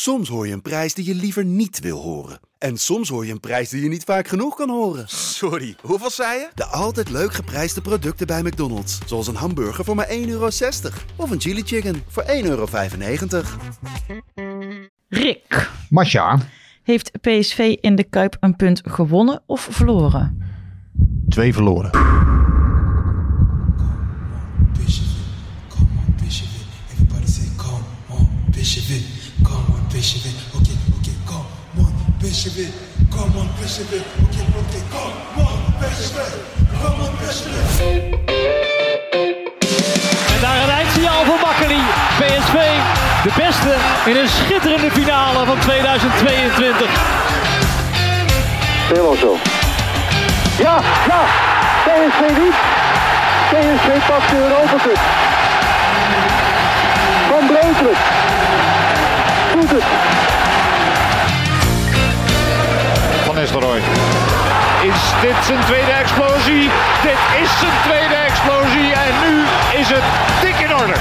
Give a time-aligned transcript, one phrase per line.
[0.00, 2.40] Soms hoor je een prijs die je liever niet wil horen.
[2.58, 5.08] En soms hoor je een prijs die je niet vaak genoeg kan horen.
[5.08, 6.48] Sorry, hoeveel zei je?
[6.54, 8.98] De altijd leuk geprijsde producten bij McDonald's.
[9.06, 10.48] Zoals een hamburger voor maar 1,60 euro.
[11.16, 12.66] Of een chili chicken voor 1,95 euro.
[15.08, 16.38] Rick, Masha,
[16.82, 20.42] heeft PSV in de Kuip een punt gewonnen of verloren?
[21.28, 21.90] twee verloren.
[21.90, 22.04] Come
[28.08, 29.17] on,
[29.98, 30.04] It.
[30.04, 30.30] Everybody
[32.30, 32.70] say,
[33.10, 33.10] come on, it.
[33.10, 34.04] Come on, it.
[34.22, 35.48] Okay, okay, come on, it.
[35.48, 35.58] Come on.
[35.74, 36.46] Okay, okay, come.
[36.82, 37.18] Come.
[40.34, 41.80] En daar een eindsignaal voor Makkeli.
[42.18, 42.56] PSV,
[43.22, 43.74] de beste
[44.10, 46.90] in een schitterende finale van 2022.
[48.88, 49.36] Helemaal zo.
[50.58, 51.20] Ja, ja.
[51.84, 52.56] PSV niet.
[53.50, 54.98] PSV pakt de Europa Cup.
[57.28, 58.27] Van Breukelen.
[59.68, 59.92] Doet het.
[63.24, 63.78] Van Nistelrooy.
[64.90, 66.62] Is dit zijn tweede explosie?
[67.02, 69.34] Dit is zijn tweede explosie en nu
[69.80, 70.04] is het
[70.42, 70.94] dik in orde.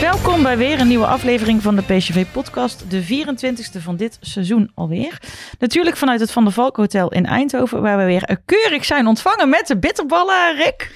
[0.00, 5.18] Welkom bij weer een nieuwe aflevering van de PSV-podcast, de 24e van dit seizoen alweer.
[5.58, 9.48] Natuurlijk vanuit het Van der Valk Hotel in Eindhoven, waar we weer keurig zijn ontvangen
[9.48, 10.90] met de bitterballen, Rick.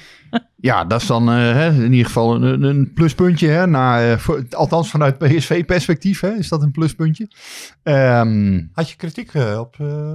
[0.57, 3.49] Ja, dat is dan eh, hè, in ieder geval een, een pluspuntje.
[3.49, 7.31] Hè, na, eh, voor- althans vanuit PSV-perspectief hè, is dat een pluspuntje.
[7.83, 9.77] Ehm, Had je kritiek eh, op...
[9.81, 10.13] eh,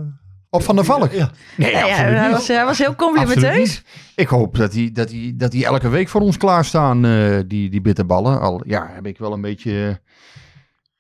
[0.49, 1.11] op Van der Valk?
[1.11, 1.29] Ja.
[1.57, 3.83] Nee, Ja, ja, absoluut hij, was, hij was heel complimenteus.
[4.15, 7.69] Ik hoop dat die, dat, die, dat die elke week voor ons klaarstaan, eh die,
[7.69, 8.39] die bitterballen.
[8.39, 9.99] Al ja, heb ik wel een beetje...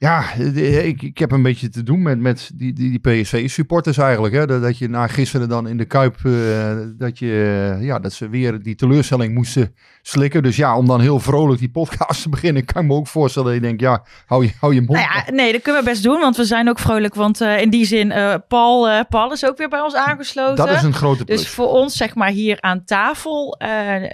[0.01, 3.97] Ja, eh, ik, ik heb een beetje te doen met, met die, die, die PSV-supporters
[3.97, 4.33] eigenlijk.
[4.33, 4.45] Hè?
[4.45, 8.13] Dat, dat je na gisteren dan in de Kuip, eh, dat, je, eh, ja, dat
[8.13, 10.43] ze weer die teleurstelling moesten slikken.
[10.43, 13.47] Dus ja, om dan heel vrolijk die podcast te beginnen, kan ik me ook voorstellen
[13.47, 14.99] dat je denkt, ja, hou je, hou je mond.
[14.99, 17.15] Nou ja, nee, dat kunnen we best doen, want we zijn ook vrolijk.
[17.15, 20.65] Want eh, in die zin, eh, Paul, eh, Paul is ook weer bij ons aangesloten.
[20.65, 21.41] dat is een grote plus.
[21.41, 23.59] Dus voor ons, zeg maar, hier aan tafel,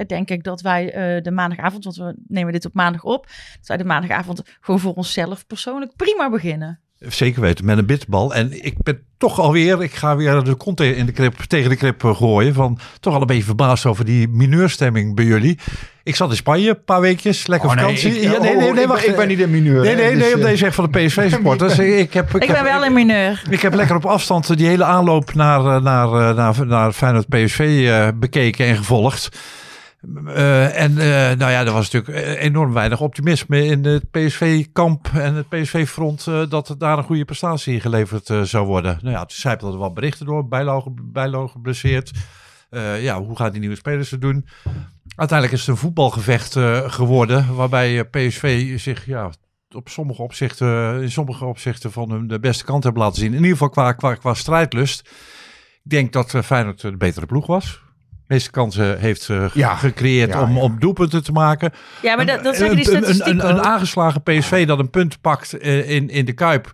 [0.08, 0.86] denk ik dat wij
[1.22, 3.28] de maandagavond, want we nemen dit op maandag op,
[3.58, 6.80] dat wij de maandagavond gewoon voor onszelf persoonlijk prima beginnen.
[7.00, 8.34] Zeker weten, met een bitbal.
[8.34, 11.75] En ik ben toch alweer, ik ga weer de kont in de krip, tegen de
[11.75, 12.53] krip eh, gooien.
[12.53, 15.58] Van toch al een beetje verbaasd over die mineurstemming bij jullie.
[16.03, 18.16] Ik zat in Spanje een paar weekjes, lekker Oh, nee, vakantie.
[18.16, 19.08] ik- Ja, nee, nee, oh, nee, ik ben- wacht.
[19.08, 21.00] ik ben niet een mineur, Nee, nee, dus, nee, eh, omdat je zegt van de
[21.06, 21.80] PSV-supporters.
[22.03, 23.41] ik, heb, Ik, ben wel een mineur.
[23.50, 27.29] Ik heb lekker op afstand die hele aanloop naar, eh, naar, eh, naar, naar Feyenoord
[27.29, 29.29] PSV eh, bekeken en gevolgd.
[30.16, 35.09] Eh, en eh, nou ja, er was natuurlijk eh, enorm weinig optimisme in het PSV-kamp
[35.13, 39.00] en het PSV-front eh, dat daar een goede prestatie geleverd eh, zou worden.
[39.01, 42.12] Nou ja, toen zijpelden er wat berichten door, Bijlo, Bijlo geblesseerd.
[43.00, 44.47] Ja, hoe gaan die nieuwe spelers het doen?
[45.16, 46.53] Uiteindelijk is het een voetbalgevecht
[46.94, 49.31] geworden, waarbij PSV zich ja,
[49.75, 53.31] op sommige opzichten, in sommige opzichten van hun de beste kant hebben laten zien.
[53.31, 55.00] In ieder geval qua, qua, qua strijdlust.
[55.84, 57.81] Ik denk dat Feyenoord de betere ploeg was.
[58.28, 59.76] Meeste kansen heeft eh, Ja.
[59.76, 60.62] gecreëerd Ja, om, ja.
[60.62, 61.72] om doelpunten te maken.
[62.02, 62.92] Ja, maar dat, dat zeggen die
[63.26, 66.72] Een- een- aangeslagen PSV dat een punt pakt eh, in, in de Kuip.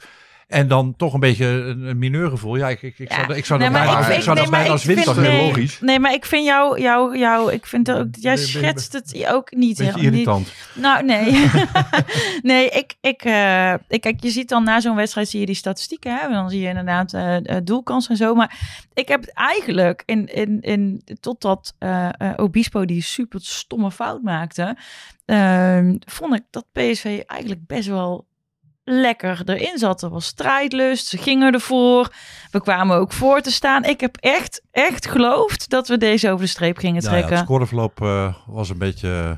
[0.48, 2.56] En dan toch een beetje een, een mineurgevoel.
[2.56, 3.36] Ja, ik, ik, ik zou, Ja.
[3.36, 5.48] ik zou Nee, dat maar bijna, ik zou nee, dat bijna als winst vind- nee,
[5.48, 5.80] logisch.
[5.82, 9.78] Nee, maar ik vind jou, jou, jou ik vind ook, jij schetst het ook niet
[9.78, 10.54] heel niet- irritant.
[10.76, 11.50] Nou, nee.
[12.42, 15.56] nee, ik, ik, eh, ik, kijk, je ziet dan na zo'n wedstrijd zie je die
[15.56, 16.12] statistieken.
[16.16, 16.20] Hè?
[16.28, 18.36] En dan zie je inderdaad eh eh, doelkans en zo.
[18.36, 18.60] Maar
[18.94, 24.22] ik heb het eigenlijk in, in, in, totdat eh eh, Obispo die super stomme fout
[24.22, 24.78] maakte,
[25.26, 28.26] ehm, vond ik dat PSV eigenlijk best wel
[28.84, 30.02] lekker erin zat.
[30.02, 32.14] Er was strijdlust, ze gingen ervoor.
[32.52, 33.84] We kwamen ook voor te staan.
[33.84, 37.38] Ik heb echt, echt geloofd dat we deze over de streep gingen Nou ja, trekken.
[37.38, 39.10] het scoreverloop eh, was een beetje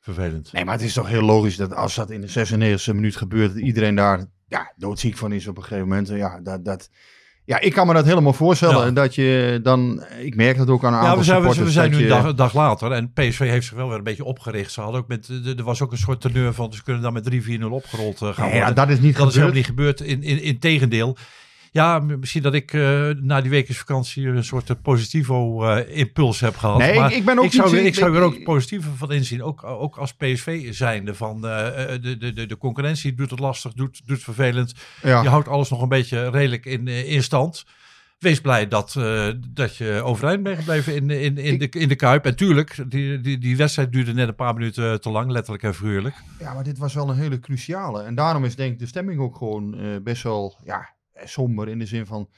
[0.00, 0.52] vervelend.
[0.52, 3.54] Nee, maar het is toch heel logisch dat als dat in de 96e minuut gebeurt,
[3.54, 6.08] dat iedereen daar ja, doodziek van is op een gegeven moment.
[6.08, 6.90] Ja, dat, dat,
[7.46, 8.84] ja ik kan me dat helemaal voorstellen.
[8.84, 8.90] Ja.
[8.90, 11.90] Dat je dan, ik merk dat ook aan een aantal Ja, we zijn, we, zijn
[11.90, 14.24] dat nu een dag, een dag later en PSV heeft zich wel weer een beetje
[14.24, 14.72] opgericht.
[14.72, 17.30] Ze hadden ook met, er was ook een soort teneur van ze kunnen dan met
[17.32, 18.68] 3-4-0 opgerold eh, gaan worden.
[18.68, 19.54] ja, dat is niet dat is helemaal gebeurd.
[19.54, 20.00] niet gebeurd.
[20.00, 21.16] In, in, in tegendeel.
[21.76, 26.56] Ja, misschien dat ik eh, na die weekensvakantie een soort eh, positivo eh, impuls heb
[26.56, 26.78] gehad.
[26.78, 29.12] Nee, maar ik- ik ben ook ik zou, ik zou er ook het positieve van
[29.12, 29.42] inzien.
[29.42, 34.02] Ook, ook als PSV zijnde van de, de, de, de concurrentie doet het lastig, doet,
[34.06, 34.74] doet vervelend.
[35.02, 35.22] Ja.
[35.22, 37.64] Je houdt alles nog een beetje redelijk in, in stand.
[38.18, 38.92] Wees blij dat,
[39.48, 42.24] dat je overeind bent gebleven in, in, in, de, in de Kuip.
[42.26, 45.74] En tuurlijk, die, die, die wedstrijd duurde net een paar minuten te lang, letterlijk en
[45.74, 46.14] figuurlijk.
[46.40, 48.02] Ja, maar dit was wel een hele cruciale.
[48.02, 51.86] En daarom is denk ik de stemming ook gewoon best wel ja, somber in de
[51.86, 52.28] zin van...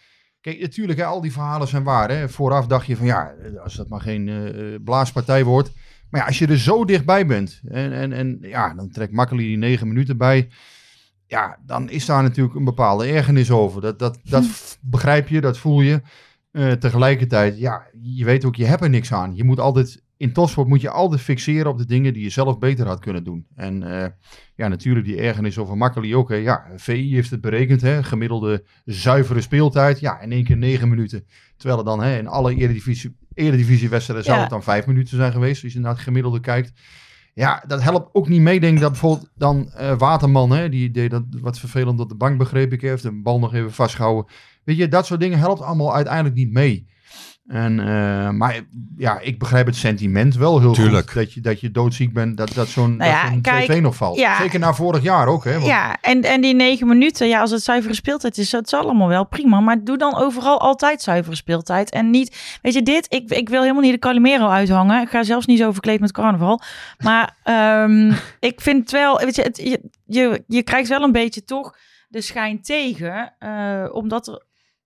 [0.41, 2.11] Kijk, natuurlijk, hè, al die verhalen zijn waar.
[2.11, 2.29] Hè.
[2.29, 5.73] Vooraf dacht je van ja, als dat maar geen eh, eh, blaaspartij wordt.
[6.11, 9.47] Maar ja, als je er zo dichtbij bent en, en, en ja, dan trekt Makkeli
[9.47, 10.49] die negen minuten bij.
[11.27, 13.81] Ja, dan is daar natuurlijk een bepaalde ergernis over.
[13.81, 16.03] Dat, dat, dat f- begrijp je, dat voel je.
[16.51, 19.37] Eh, tegelijkertijd, ja, je weet ook, je hebt er niks aan.
[19.37, 22.59] Je moet altijd, in topsport moet je altijd fixeren op de dingen die je zelf
[22.59, 23.47] beter had kunnen doen.
[23.55, 24.09] En eh,
[24.55, 26.29] ja, natuurlijk die ergernis over Makkeli ook.
[26.29, 26.35] Hè.
[26.35, 28.03] Ja, VI heeft het berekend, hè.
[28.03, 30.01] gemiddelde zuivere speeltijd.
[30.01, 31.25] Ja, in één keer negen minuten.
[31.57, 34.43] Terwijl er dan hè, in alle eredivisie, eredivisiewedstrijden zou Ja.
[34.43, 35.65] het dan vijf minuten zijn geweest.
[35.65, 36.73] Als je naar het gemiddelde kijkt.
[37.35, 38.61] Ja, dat helpt ook niet mee.
[38.61, 42.15] Denk ik dat bijvoorbeeld dan eh, Waterman, hè, die deed dat wat vervelend op de
[42.17, 42.81] bank, begreep ik.
[42.81, 44.33] Heeft de bal nog even vastgehouden.
[44.65, 46.87] Weet je, dat soort dingen helpt allemaal uiteindelijk niet mee.
[47.49, 48.61] En, eh, maar
[48.97, 51.11] ja, ik begrijp het sentiment wel heel Tuurlijk.
[51.11, 51.15] goed.
[51.23, 53.81] Dat je, dat je doodziek bent, dat, dat zo'n Nou ja, dat zo'n kijk, 2-2
[53.81, 54.19] nog valt.
[54.19, 54.37] ja.
[54.37, 55.45] Zeker na vorig jaar ook.
[55.45, 58.67] Hè, want- Ja, en, en die negen minuten, ja, als het zuivere speeltijd is, dat
[58.67, 59.61] is allemaal wel prima.
[59.61, 61.91] Maar doe dan overal altijd zuivere speeltijd.
[61.91, 65.03] En niet, weet je, dit, ik, ik wil helemaal niet de Calimero uithangen.
[65.03, 66.61] Ik ga zelfs niet zo verkleed met carnaval.
[66.99, 71.13] Maar ehm, ik vind het wel, weet je, het, je, je, je krijgt wel een
[71.13, 71.77] beetje toch
[72.09, 73.35] de schijn tegen.
[73.39, 74.43] eh, omdat er,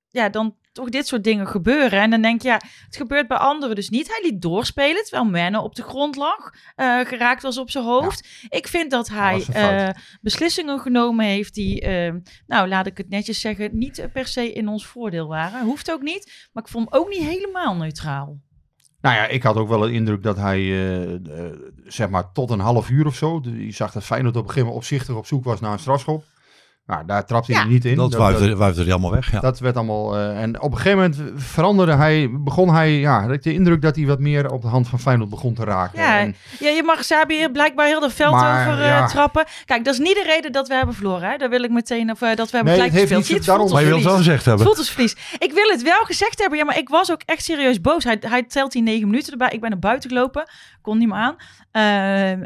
[0.08, 2.00] ja, dan toch dit soort dingen gebeuren.
[2.00, 4.08] En dan denk je, ja, het gebeurt bij anderen dus niet.
[4.08, 6.50] Hij liet doorspelen, terwijl Menne op de grond lag.
[6.74, 8.28] eh, geraakt was op zijn hoofd.
[8.48, 9.88] Ik vind dat hij eh,
[10.20, 12.12] beslissingen genomen heeft die, eh,
[12.46, 15.64] nou laat ik het netjes zeggen, niet eh, per se in ons voordeel waren.
[15.64, 18.40] Hoeft ook niet, maar ik vond hem ook niet helemaal neutraal.
[19.00, 20.60] Nou ja, ik had ook wel de indruk dat hij,
[21.84, 23.40] zeg maar, tot een half uur of zo.
[23.44, 26.24] Je zag dat Feyenoord op een gegeven moment opzichtig op zoek was naar een strafschop.
[26.86, 27.68] Nou, daar trapte hij Ja.
[27.68, 27.96] niet in.
[27.96, 29.30] Dat wuifde, wuifde hij allemaal weg.
[29.32, 29.40] Ja.
[29.40, 30.16] Dat werd allemaal.
[30.16, 32.28] eh, en op een gegeven moment veranderde hij.
[32.32, 32.98] Begon hij.
[32.98, 35.54] Ja, had ik de indruk dat hij wat meer op de hand van Feyenoord begon
[35.54, 35.98] te raken.
[36.00, 39.06] Ja, En, Ja, je mag Sabi blijkbaar heel de veld Maar, over eh, ja.
[39.06, 39.44] trappen.
[39.64, 41.30] Kijk, dat is niet de reden dat we hebben verloren.
[41.30, 41.36] Hè?
[41.36, 43.38] Daar wil ik meteen, of eh, dat we hebben Nee, gelijk het heeft gespeeld.
[43.38, 44.66] niet daarom- maar je wilt het wel gezegd hebben.
[44.66, 45.36] Het voelt als verlies.
[45.38, 48.04] Ik wil het wel gezegd hebben, ja, maar ik was ook echt serieus boos.
[48.04, 49.50] Hij, hij telt die negen minuten erbij.
[49.50, 50.48] Ik ben naar buiten gelopen,
[50.82, 51.36] kon niet meer aan.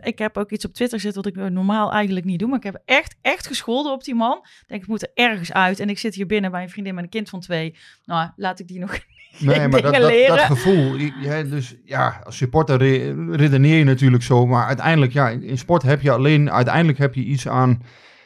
[0.00, 2.48] Ik heb ook iets op Twitter gezet wat ik normaal eigenlijk niet doe.
[2.48, 4.24] Maar ik heb echt, echt gescholden op die man.
[4.34, 5.80] Ik denk, ik moet er ergens uit.
[5.80, 7.76] En ik zit hier binnen bij een vriendin met een kind van twee.
[8.04, 8.90] Nou, laat ik die nog
[9.38, 9.92] nee, maar dat,
[10.26, 10.96] dat, gevoel.
[10.96, 14.46] je- ja, dus ja, als supporter re- redeneer je natuurlijk zo.
[14.46, 16.50] Maar uiteindelijk, ja, in sport heb je alleen.
[16.50, 17.82] Uiteindelijk heb je iets aan.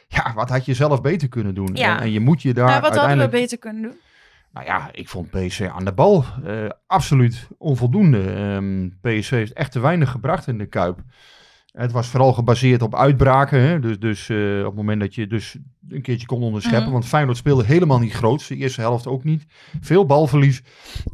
[0.07, 1.69] Ja, wat had je zelf beter kunnen doen?
[1.73, 1.95] Ja.
[1.97, 2.67] En, en je moet je daar.
[2.69, 3.99] Ja, wat hadden we uiteindelijk, beter kunnen doen?
[4.53, 8.91] Nou ja, ik vond PSV aan de bal eh, absoluut onvoldoende.
[9.01, 10.99] PSV heeft echt te weinig gebracht in de Kuip.
[11.71, 13.61] Het was vooral gebaseerd op uitbraken.
[13.61, 13.79] Hè?
[13.79, 15.57] Dus, dus eh, op het moment dat je dus
[15.89, 16.83] een keertje kon onderscheppen.
[16.83, 16.91] Mhm.
[16.91, 18.47] Want Feyenoord speelde helemaal niet groot.
[18.47, 19.45] De eerste helft ook niet.
[19.81, 20.63] Veel balverlies.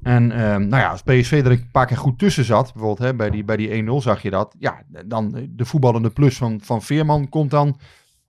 [0.01, 2.73] En ehm, nou ja, als PSV er een paar keer goed tussen zat.
[2.73, 4.55] Bijvoorbeeld hè, bij die, bij die 1-0 zag je dat.
[4.59, 7.79] Ja, dan de voetballende plus van, van Veerman komt dan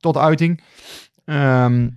[0.00, 0.62] tot uiting.
[1.24, 1.88] Ehm,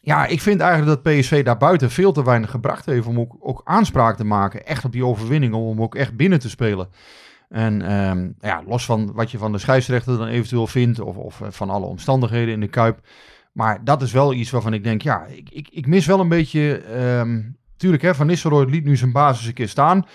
[0.00, 3.60] ja, ik vind eigenlijk dat PSV daarbuiten veel te weinig gebracht heeft om ook, ook
[3.64, 4.66] aanspraak te maken.
[4.66, 6.88] Echt op die overwinning, om hem ook echt binnen te spelen.
[7.48, 11.40] En ehm, ja, los van wat je van de scheidsrechter dan eventueel vindt, of, of
[11.40, 13.00] eh, van alle omstandigheden in de Kuip.
[13.52, 16.28] Maar dat is wel iets waarvan ik denk, ja, ik, ik, ik mis wel een
[16.28, 16.78] beetje...
[16.78, 17.40] ehm
[17.78, 20.06] tuurlijk, hè, Van Nistelrooy liet nu zijn basis een keer staan.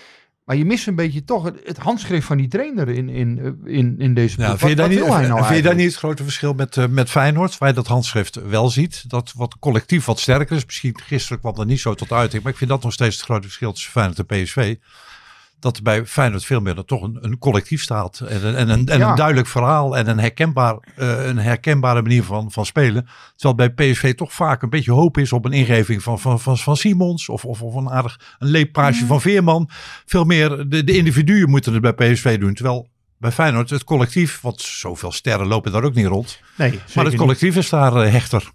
[0.44, 3.76] Maar je mist een beetje toch het, het handschrift van die trainer in, in, eh,
[3.76, 4.58] in, in deze Ja, ploeg.
[4.58, 5.76] vind je, daar niet, nou vind je daar eigenlijk?
[5.76, 9.04] niet het grote verschil met, eh, met Feyenoord, waar je dat handschrift wel ziet?
[9.10, 10.64] Dat wat collectief wat sterker is.
[10.64, 13.24] Misschien gisteren kwam dat niet zo tot uiting, maar ik vind dat nog steeds het
[13.24, 14.76] grote verschil tussen Feyenoord en PSV.
[15.64, 18.20] Dat bij Feyenoord veel meer dan toch een, een collectief staat.
[18.20, 19.10] En, een- en, een, en Ja.
[19.10, 23.06] een duidelijk verhaal en een, herkenbaar, eh, een herkenbare manier van, van spelen.
[23.36, 26.58] Terwijl bij PSV toch vaak een beetje hoop is op een ingeving van, van, van,
[26.58, 27.28] van Simons.
[27.28, 29.68] Of, of, of een aardig een leeppaasje van Veerman.
[30.06, 32.54] Veel meer de, de individuen moeten het bij PSV doen.
[32.54, 32.88] Terwijl
[33.18, 36.40] bij Feyenoord het collectief, want zoveel sterren lopen daar ook niet rond.
[36.56, 37.16] Nee, Maar het niet.
[37.22, 38.50] collectief is daar eh, hechter.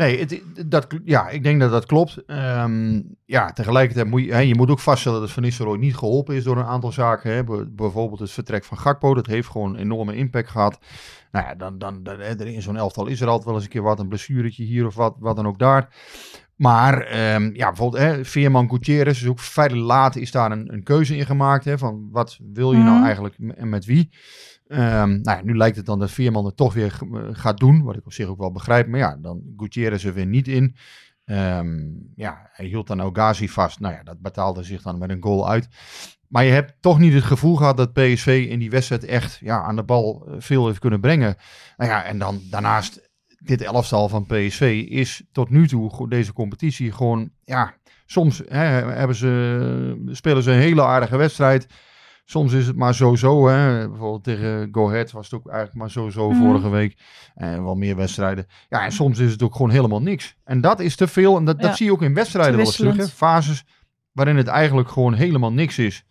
[0.00, 2.24] Nee, het, dat, ja, ik denk dat dat klopt.
[2.26, 6.34] Ehm, ja, tegelijkertijd moet je, hè, je moet ook vaststellen dat Van Nistelrooy niet geholpen
[6.34, 7.32] is door een aantal zaken.
[7.34, 7.44] Hè.
[7.44, 10.78] Bij- Bijvoorbeeld het vertrek van Gakpo, dat heeft gewoon een enorme impact gehad.
[11.32, 13.70] Nou ja, dan, dan, dan, hè, in zo'n elftal is er altijd wel eens een
[13.70, 15.88] keer wat, een blessuretje hier of wat, wat dan ook daar.
[16.56, 20.82] Maar ehm, ja, bijvoorbeeld hè, Veerman Gutierrez, is ook vrij laat is daar een, een
[20.82, 21.64] keuze in gemaakt.
[21.64, 23.04] Hè, van wat wil je nou Mhm.
[23.04, 24.10] eigenlijk en met wie?
[24.70, 27.82] Ehm, nou ja, nu lijkt het dan dat Veerman het toch weer eh, gaat doen,
[27.82, 28.86] wat ik op zich ook wel begrijp.
[28.86, 30.76] Maar ja, dan Gutierrez er weer niet in.
[31.24, 31.78] Ehm,
[32.14, 33.80] ja, hij hield dan Ogazi vast.
[33.80, 35.68] Nou ja, dat betaalde zich dan met een goal uit.
[36.28, 39.62] Maar je hebt toch niet het gevoel gehad dat PSV in die wedstrijd echt ja,
[39.62, 41.36] aan de bal eh, veel heeft kunnen brengen.
[41.76, 46.92] Nou ja, en dan daarnaast, dit elftal van PSV is tot nu toe deze competitie
[46.92, 47.74] gewoon, ja,
[48.06, 51.66] soms hè, hebben ze, spelen ze een hele aardige wedstrijd.
[52.30, 53.46] Soms is het maar zo-zo.
[53.48, 53.88] Hè.
[53.88, 56.40] Bijvoorbeeld tegen Go Ahead was het ook eigenlijk maar zo-zo Mhm.
[56.42, 56.96] vorige week.
[57.34, 58.46] En wel meer wedstrijden.
[58.68, 60.36] Ja, en soms is het ook gewoon helemaal niks.
[60.44, 61.36] En dat is te veel.
[61.36, 61.66] En dat, Ja.
[61.66, 62.96] dat zie je ook in wedstrijden wel eens terug.
[62.96, 63.08] Hè.
[63.08, 63.64] Fases
[64.12, 66.04] waarin het eigenlijk gewoon helemaal niks is.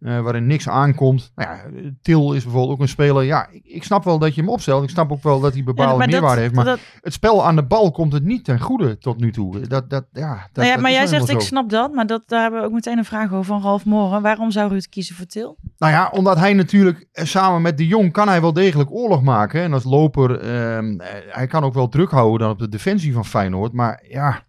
[0.00, 1.32] Eh, waarin niks aankomt.
[1.34, 1.60] Nou ja,
[2.02, 3.22] Til is bijvoorbeeld ook een speler.
[3.22, 4.82] Ja, ik, ik snap wel dat je hem opstelt.
[4.82, 6.54] Ik snap ook wel dat hij bepaalde dat- meerwaarde heeft.
[6.54, 9.60] Maar dat- het spel aan de bal komt het niet ten goede tot nu toe.
[9.60, 11.92] Dat, dat, ja, dat, nou ja, maar jij zegt, ik snap dat.
[11.92, 14.22] Maar dat, daar hebben we ook meteen een vraag over van Ralf Moren.
[14.22, 15.56] Waarom zou Ruud kiezen voor Til?
[15.78, 19.22] Nou ja, omdat hij natuurlijk eh, samen met de Jong kan hij wel degelijk oorlog
[19.22, 19.62] maken.
[19.62, 23.12] En als loper, ehm, eh, hij kan ook wel druk houden dan op de defensie
[23.12, 23.72] van Feyenoord.
[23.72, 24.46] Maar ja,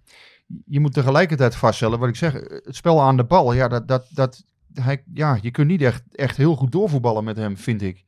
[0.66, 3.54] je moet tegelijkertijd vaststellen, wat ik zeg, het spel aan de bal.
[3.54, 7.38] Ja, dat, dat, dat, hij, ja je kunt niet echt, echt heel goed doorvoetballen met
[7.38, 8.06] hem, vind ik.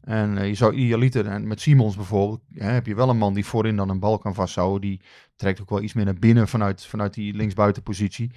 [0.00, 3.34] En eh, je zou idealiter, en met Simons bijvoorbeeld, hè, heb je wel een man
[3.34, 4.80] die voorin dan een bal kan vasthouden.
[4.80, 5.00] Die
[5.36, 8.30] trekt ook wel iets meer naar binnen vanuit, vanuit die linksbuitenpositie.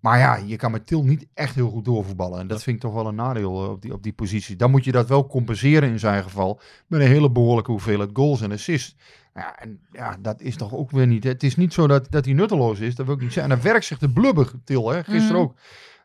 [0.00, 2.40] Maar ja, je kan met Til niet echt heel goed doorvoetballen.
[2.40, 4.56] En dat vind ik toch wel een nadeel eh, op die, op die positie.
[4.56, 6.60] Dan moet je dat wel compenseren in zijn geval.
[6.86, 8.96] Met een hele behoorlijke hoeveelheid goals en assists.
[9.34, 11.24] Ja, en ja, dat is toch ook weer niet.
[11.24, 12.94] Het is niet zo dat, dat hij nutteloos is.
[12.94, 13.52] Dat wil ik niet zeggen.
[13.52, 15.42] En dan werkt zich de blubber, Til, hè, gisteren Mhm.
[15.42, 15.54] ook.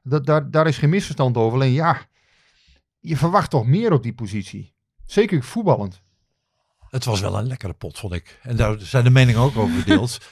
[0.08, 1.54] Dat, daar, daar is geen misverstand over.
[1.54, 2.08] Alleen ja,
[3.00, 4.74] je verwacht toch meer op die positie.
[5.06, 6.02] Zeker voetballend.
[6.90, 8.40] Het was wel een lekkere pot, vond ik.
[8.42, 10.18] En daar zijn de meningen ook over verdeeld.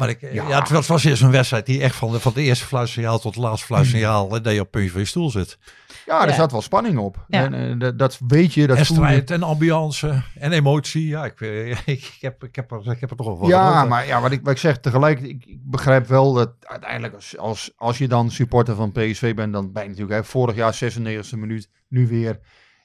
[0.00, 0.48] Maar ik, ja.
[0.48, 0.58] Ja.
[0.60, 3.18] het, was, het was eerst een wedstrijd die echt van de, van de eerste fluitsignaal
[3.18, 5.58] tot de laatste fluitsignaal, eh, dat je op het puntje van je stoel zit.
[6.06, 6.34] Ja, er Ja.
[6.34, 7.24] zat wel spanning op.
[7.28, 7.44] Ja.
[7.44, 8.66] En, eh, dat, dat weet je.
[8.66, 11.06] Dat en strijd en ambiance en emotie.
[11.06, 14.06] Ja, ik, eh, ik, heb, ik, heb, er, ik heb er toch wel Ja, maar
[14.06, 17.72] ja, wat, ik, wat ik zeg tegelijk, ik, ik begrijp wel dat uiteindelijk als, als,
[17.76, 21.38] als je dan supporter van PSV bent, dan ben je natuurlijk hè, vorig jaar 96e
[21.38, 22.38] minuut, nu weer.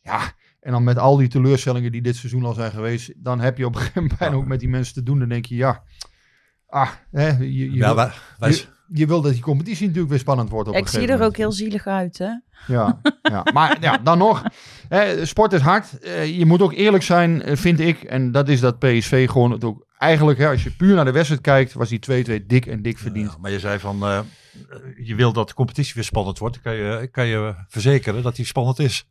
[0.04, 0.20] Ja,
[0.60, 3.66] en dan met al die teleurstellingen die dit seizoen al zijn geweest, dan heb je
[3.66, 5.20] op een gegeven moment ook met die mensen te doen.
[5.20, 5.84] Dan denk je, ja,
[6.76, 10.10] ah, hè, je, je, Ja, wil, wij, wij, je, je wil dat die competitie natuurlijk
[10.10, 12.32] weer spannend wordt op ik zie er ook heel zielig uit, hè?
[12.68, 13.44] Ja, ja.
[13.54, 14.44] maar ja, dan nog.
[14.90, 16.00] Hè, sport is hard.
[16.00, 18.04] Eh, je moet ook eerlijk zijn, eh, vind ik.
[18.04, 21.12] En dat is dat PSV gewoon het ook eigenlijk, hè, als je puur naar de
[21.12, 23.32] wedstrijd kijkt, was die 2-2 dik en dik verdiend.
[23.32, 24.20] Ja, maar je zei van, eh,
[24.98, 26.54] je wil dat de competitie weer spannend wordt.
[26.54, 29.08] Dan kan je, kan je verzekeren dat die spannend is.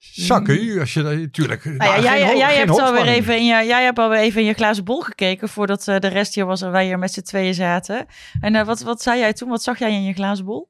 [0.00, 1.64] Zakken u, als je natuurlijk.
[1.64, 4.18] Nou ja, jij, geen ho- jij, geen hebt alweer even in je, jij hebt alweer
[4.18, 6.98] even in je glazen bol gekeken voordat eh, de rest hier was en wij hier
[6.98, 8.06] met z'n tweeën zaten.
[8.40, 9.48] En eh, wat, wat zei jij toen?
[9.48, 10.68] Wat zag jij in je glazen bol?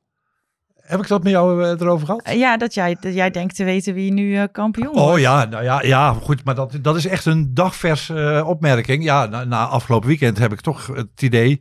[0.81, 2.23] Heb ik dat met jou eh, erover gehad?
[2.23, 5.13] Eh, ja, dat jij, dat jij denkt te weten wie nu kampioen wordt.
[5.13, 9.05] Oh ja, nou ja, ja, goed, maar dat, dat is echt een dagvers eh, opmerking.
[9.05, 11.61] Ja, na, na afgelopen weekend heb ik toch het idee,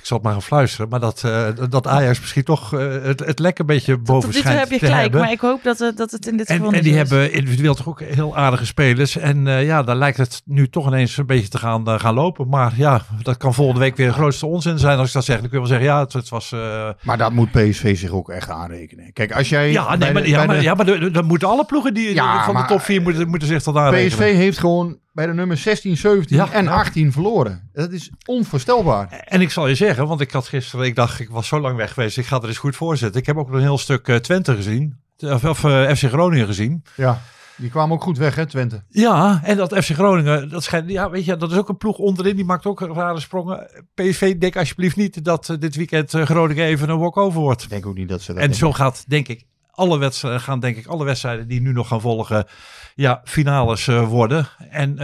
[0.00, 3.20] ik zal het maar gaan fluisteren, maar dat, eh, dat Ajax misschien toch eh, het,
[3.26, 5.20] het lekker een beetje boven schijnt heb je te gelijk, hebben.
[5.20, 6.96] maar ik hoop dat, het- dat het in dit geval En, en die is.
[6.96, 9.16] hebben individueel toch ook heel aardige spelers.
[9.16, 12.14] En eh, ja, daar lijkt het nu toch ineens een beetje te gaan, eh, gaan
[12.14, 12.48] lopen.
[12.48, 14.98] Maar ja, dat kan volgende week weer de grootste onzin zijn.
[14.98, 16.52] Als ik dat zeg, dan kun je wel zeggen, ja, het, het was...
[16.52, 19.12] eh, Maar dat moet PSV zich ook echt aanrekenen.
[19.12, 19.70] Kijk, als jij.
[19.72, 22.44] ja, nee, maar, de- ja, maar, de- ja, maar dan moeten alle ploegen die Ja,
[22.44, 24.08] van de top 4 moeten, moeten zich tot aanrekenen.
[24.18, 26.70] PSV heeft gewoon bij de nummer 16, 17 Ja, en ja.
[26.70, 27.68] 18 verloren.
[27.72, 29.24] Dat is onvoorstelbaar.
[29.24, 31.76] En ik zal je zeggen, want ik had gisteren, ik dacht, ik was zo lang
[31.76, 33.20] weg geweest, ik ga er eens goed voor zitten.
[33.20, 36.84] Ik heb ook een heel stuk eh, Twente gezien, of, of eh, FC Groningen gezien.
[36.96, 37.20] Ja,
[37.56, 38.82] die kwamen ook goed weg, hè, Twente.
[38.88, 41.98] Ja, en dat FC Groningen, dat schijnt, ja, weet je, dat is ook een ploeg
[41.98, 43.84] onderin, die maakt ook rare sprongen.
[43.94, 47.62] PSV, denk alsjeblieft niet dat eh, dit weekend Groningen even een walk-over wordt.
[47.62, 48.58] Ik denk ook niet dat ze dat En denken.
[48.58, 52.00] zo gaat, denk ik, alle wedstrijden, gaan denk ik alle wedstrijden die nu nog gaan
[52.00, 52.46] volgen,
[52.94, 54.48] ja, finales worden.
[54.70, 54.98] En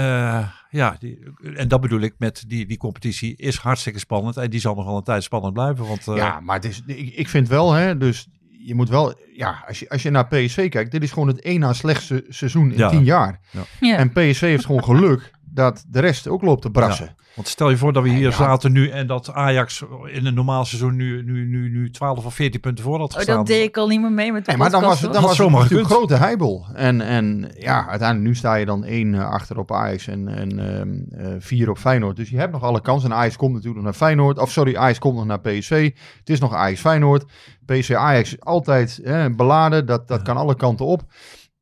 [0.71, 1.19] ja, die,
[1.55, 4.85] en dat bedoel ik met die, die competitie is hartstikke spannend en die zal nog
[4.85, 5.87] wel een tijd spannend blijven.
[5.87, 8.29] Want eh, Ja, maar het is, ik, ik vind wel, hè, dus
[8.67, 11.41] je moet wel, ja, als je, als je naar PSV kijkt, dit is gewoon het
[11.41, 12.89] één na slechtste seizoen in Ja.
[12.89, 13.41] 10 jaar.
[13.81, 13.97] Ja.
[13.97, 17.15] En PSV heeft gewoon geluk dat de rest ook loopt te brassen.
[17.37, 18.37] Want stel je voor dat we hier Ja.
[18.37, 22.35] zaten nu en dat Ajax in een normaal seizoen nu, nu, nu, nu 12 of
[22.35, 23.37] 14 punten voor had Oh, gestaan.
[23.37, 25.25] dat deed ik al niet meer mee met de Nee, maar dan was, dan was
[25.25, 26.09] het zomaar natuurlijk gekund.
[26.09, 26.67] grote heibel.
[26.75, 30.59] En, en ja, uiteindelijk nu sta je dan één eh, achter op Ajax en, en
[30.59, 32.17] ehm, eh, vier op Feyenoord.
[32.17, 33.11] Dus je hebt nog alle kansen.
[33.11, 34.39] En Ajax komt natuurlijk nog naar Feyenoord.
[34.39, 35.91] Of sorry, Ajax komt nog naar PSV.
[36.19, 37.25] Het is nog Ajax Feyenoord.
[37.67, 39.87] PSV Ajax altijd eh, beladen.
[39.87, 41.03] Dat, dat kan alle kanten op.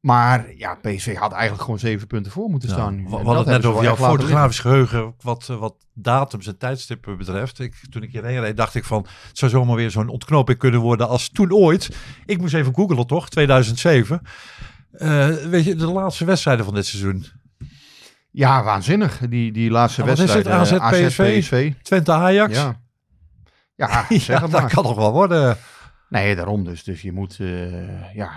[0.05, 3.03] Maar ja, PSV had eigenlijk gewoon zeven punten voor moeten Ja, staan nu.
[3.05, 7.59] we hadden het net over jouw fotografisch geheugen, wat, eh, wat datums en tijdstippen betreft.
[7.59, 10.81] Ik, toen ik hierheen reed, dacht ik van, het zou zomaar weer zo'n ontknoping kunnen
[10.81, 11.97] worden als toen ooit.
[12.27, 14.21] Ik moest even googelen toch, 2007.
[14.93, 17.27] Eh, weet je, de laatste wedstrijden van dit seizoen.
[18.31, 19.19] Ja, waanzinnig.
[19.29, 20.47] Die, die laatste Ja, wat wedstrijd.
[20.71, 20.81] het?
[20.81, 21.39] eh, AZ, PSV?
[21.41, 21.73] PSV.
[21.83, 22.55] Twente Ajax.
[22.57, 22.81] Ja.
[23.75, 24.71] Ja, Ja, zeg het dat maar.
[24.75, 25.57] kan nog wel worden.
[26.09, 26.85] Nee, daarom dus.
[26.85, 28.31] Dus je moet eh, ja,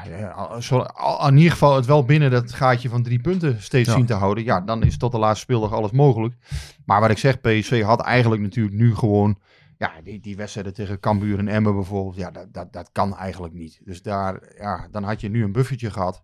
[0.61, 0.85] zo,
[1.27, 3.95] in ieder geval het wel binnen dat gaatje van drie punten steeds Ja.
[3.95, 4.43] zien te houden.
[4.43, 6.35] Ja, dan is tot de laatste speeldag alles mogelijk.
[6.85, 9.39] Maar wat ik zeg, PSV had eigenlijk natuurlijk nu gewoon...
[9.77, 12.15] Ja, die, die wedstrijden tegen Cambuur en Emmen bijvoorbeeld.
[12.15, 13.81] Ja, dat, dat, dat kan eigenlijk niet.
[13.85, 16.23] Dus daar, ja, dan had je nu een buffertje gehad.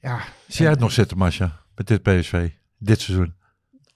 [0.00, 3.34] Ja, Zie jij het nog zitten, Masja, met dit PSV, dit seizoen?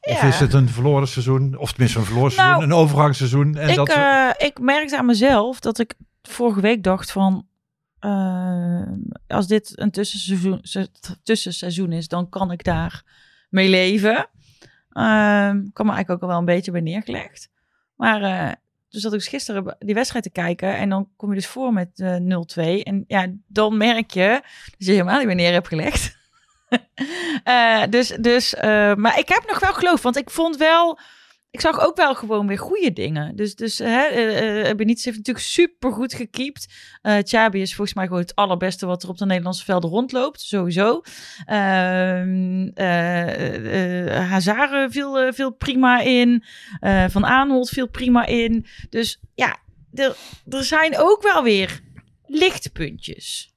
[0.04, 0.28] Of Ja.
[0.28, 1.58] is het een verloren seizoen?
[1.58, 3.56] Of tenminste een verloren seizoen, Nou, een overgangsseizoen?
[3.56, 7.46] En ik, dat, eh, ik merkte aan mezelf dat ik vorige week dacht van...
[7.98, 8.82] eh,
[9.28, 10.88] als dit een tussenseizoen, se-
[11.22, 13.02] tussenseizoen is, dan kan ik daar
[13.50, 14.28] mee leven.
[14.90, 17.48] Ehm ik kan me eigenlijk ook al wel een beetje bij neergelegd.
[17.96, 18.52] Maar eh,
[18.88, 21.72] dus dat ik dus gisteren die wedstrijd te kijken en dan kom je dus voor
[21.72, 22.82] met eh 0-2.
[22.82, 26.16] En ja, dan merk je dat je helemaal niet meer neer hebt gelegd.
[27.44, 30.98] Eh, dus, dus, eh, maar ik heb nog wel geloof, want ik vond wel,
[31.54, 33.36] ik zag ook wel gewoon weer goede dingen.
[33.36, 36.72] Dus, dus hè, eh eh, Benitez heeft natuurlijk super goed gekiept.
[37.02, 40.40] Eh Chabi is volgens mij gewoon het allerbeste wat er op de Nederlandse velden rondloopt,
[40.40, 41.00] sowieso.
[41.46, 46.44] Ehm eh eh, Hazard eh, viel, viel prima in.
[47.08, 48.66] Van Aanholt viel prima in.
[48.90, 49.56] Dus ja,
[49.92, 50.16] er,
[50.48, 51.80] er zijn ook wel weer
[52.26, 53.53] lichtpuntjes.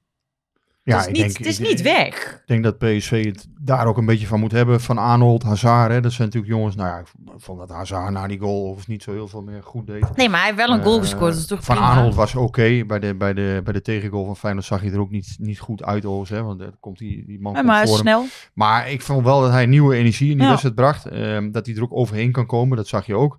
[0.88, 2.32] Ja, het is, niet, denk- het is niet weg.
[2.32, 4.80] Ik denk dat PSV het daar ook een beetje van moet hebben.
[4.80, 6.76] Van Arnold, Hazard, hè, dat zijn natuurlijk jongens.
[6.76, 9.62] Nou ja, ik vond dat Hazard na die goal of niet zo heel veel meer
[9.62, 10.16] goed deed.
[10.16, 11.32] Nee, maar hij heeft wel een goal Eh, gescoord.
[11.32, 11.90] Dat is toch van prima?
[11.90, 12.84] Arnold was oké.
[12.86, 15.58] Bij de, bij, de, bij de tegengoal van Feyenoord zag hij er ook niet, niet
[15.60, 16.04] goed uit.
[16.04, 18.02] Overigens, hè, want er komt die, die man Ja, maar voor hem.
[18.04, 18.24] snel.
[18.54, 20.48] Maar ik vond wel dat hij nieuwe energie in die Ja.
[20.48, 21.06] wedstrijd bracht.
[21.06, 23.38] Ehm, dat hij er ook overheen kan komen, dat zag je ook.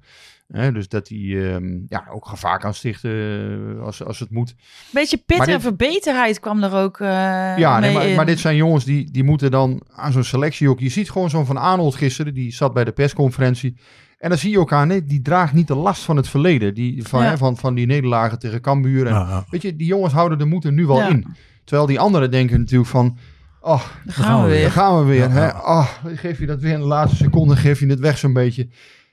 [0.51, 3.11] Hè, dus dat hij ehm, ja, ook gevaar kan stichten
[3.77, 4.55] eh, als, als het moet.
[4.91, 7.07] Beetje pit Maar en dit- verbeterheid kwam er ook eh
[7.57, 8.15] ja, nee, maar, in.
[8.15, 10.79] maar dit zijn jongens die, die moeten dan aan zo'n selectie ook.
[10.79, 13.75] Je ziet gewoon zo'n Van Arnold gisteren, die zat bij de persconferentie.
[14.17, 16.73] En dan zie je ook aan, nee, die draagt niet de last van het verleden.
[16.73, 17.29] Die, van, Ja.
[17.29, 19.07] hè, van, van die nederlagen tegen Cambuur.
[19.07, 19.45] En, Ja, ja.
[19.49, 21.09] Weet je, die jongens houden de moed er nu wel Ja.
[21.09, 21.25] in.
[21.63, 23.17] Terwijl die anderen denken natuurlijk van...
[23.61, 24.71] Oh, Daar gaan we daar weer.
[24.71, 25.19] gaan we weer.
[25.19, 25.47] Ja, Hè?
[25.49, 28.67] Oh, geef je dat weer in de laatste seconde, geef je het weg zo'n beetje.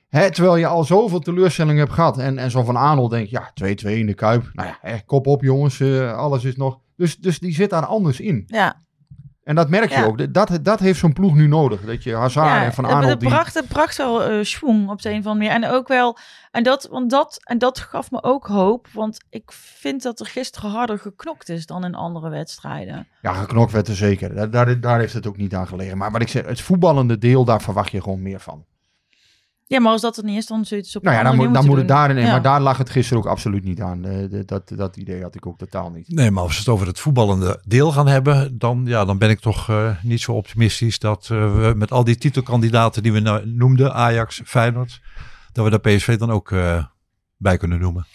[0.07, 2.17] Hè, terwijl je al zoveel teleurstellingen hebt gehad.
[2.17, 4.49] En, en zo van Arnold denkt, ja, 2-2 in de Kuip.
[4.53, 6.79] Nou ja, hè, kop op jongens, eh, alles is nog...
[6.95, 8.43] Dus, dus die zit daar anders in.
[8.47, 8.85] Ja,
[9.43, 10.05] En dat merk je Ja.
[10.05, 10.33] ook.
[10.33, 11.81] Dat, dat heeft zo'n ploeg nu nodig.
[11.85, 13.05] Dat je Hazard ja en Van Arnold...
[13.09, 15.63] het, bracht, het bracht wel eh schwung op de een of andere manier.
[15.63, 16.17] En ook wel,
[16.51, 18.87] en dat, want dat, en dat gaf me ook hoop.
[18.93, 23.07] Want ik vind dat er gisteren harder geknokt is dan in andere wedstrijden.
[23.21, 24.35] Ja, geknokt werd er zeker.
[24.35, 25.97] Daar, daar, daar heeft het ook niet aan gelegen.
[25.97, 28.65] Maar wat ik zeg, het voetballende deel, daar verwacht je gewoon meer van.
[29.67, 31.21] Ja, maar als dat er niet is, dan zul je het dus op Nou ja,
[31.21, 32.27] een dan, moet, dan moet het daarin in.
[32.27, 34.05] Maar daar lag het gisteren ook absoluut niet aan.
[34.05, 36.09] Eh, de- dat, dat idee had ik ook totaal niet.
[36.09, 39.29] Nee, maar als we het over het voetballende deel gaan hebben, dan, ja, dan ben
[39.29, 43.19] ik toch eh, niet zo optimistisch dat eh, we met al die titelkandidaten die we
[43.19, 45.01] nou noemden, Ajax, Feyenoord,
[45.51, 46.83] dat we daar PSV dan ook eh,
[47.37, 48.05] bij kunnen noemen.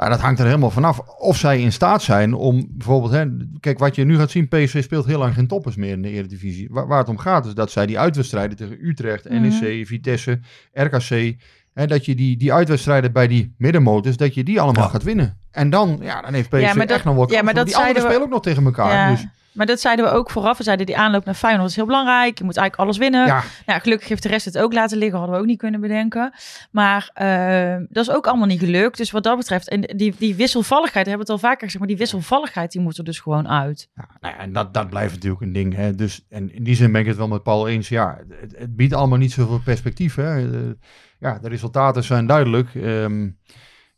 [0.00, 0.98] Nou, dat hangt er helemaal vanaf.
[1.18, 3.12] Of zij in staat zijn om bijvoorbeeld...
[3.12, 3.24] Hè,
[3.60, 6.10] kijk, wat je nu gaat zien, PSV speelt heel lang geen toppers meer in de
[6.10, 6.68] Eredivisie.
[6.70, 9.40] Waar, waar het om gaat is dat zij die uitwedstrijden tegen Utrecht, Mhm.
[9.40, 10.40] NEC, Vitesse,
[10.72, 11.34] RKC...
[11.74, 14.90] Hè, dat je die, die uitwedstrijden bij die middenmotors, dat je die allemaal Ja.
[14.90, 15.38] gaat winnen.
[15.50, 17.76] En dan, ja, dan heeft PSV Ja, dat- echt nog wel ja, maar dat die
[17.76, 18.92] anderen we- spelen ook nog tegen elkaar.
[18.92, 20.58] Ja, Dus, Maar dat zeiden we ook vooraf.
[20.58, 22.38] We zeiden die aanloop naar Feyenoord is heel belangrijk.
[22.38, 23.26] Je moet eigenlijk alles winnen.
[23.26, 25.18] ja, Nou, gelukkig heeft de rest het ook laten liggen.
[25.18, 26.32] Hadden we ook niet kunnen bedenken.
[26.70, 28.96] Maar eh, dat is ook allemaal niet gelukt.
[28.96, 31.88] Dus wat dat betreft, en die, die wisselvalligheid, hebben we het al vaker gezegd, maar
[31.88, 33.88] die wisselvalligheid die moet er dus gewoon uit.
[33.94, 35.74] Ja, nou ja, en dat, dat blijft natuurlijk een ding.
[35.74, 35.94] Hè.
[35.94, 37.88] Dus, en in die zin ben ik het wel met Paul eens.
[37.88, 40.14] Ja, het, het biedt allemaal niet zoveel perspectief.
[40.14, 40.52] Hè.
[40.52, 40.70] Eh,
[41.18, 42.74] ja, de resultaten zijn duidelijk.
[42.74, 43.28] Ehm,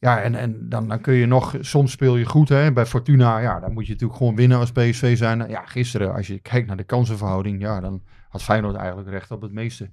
[0.02, 1.56] ja, en, en dan, dan kun je nog...
[1.60, 2.72] Soms speel je goed hè.
[2.72, 3.38] bij Fortuna.
[3.38, 5.48] Ja, dan moet je natuurlijk gewoon winnen als PSV zijn.
[5.48, 7.60] Ja, gisteren, als je kijkt naar de kansenverhouding...
[7.60, 9.90] Ja, dan had Feyenoord eigenlijk recht op het meeste.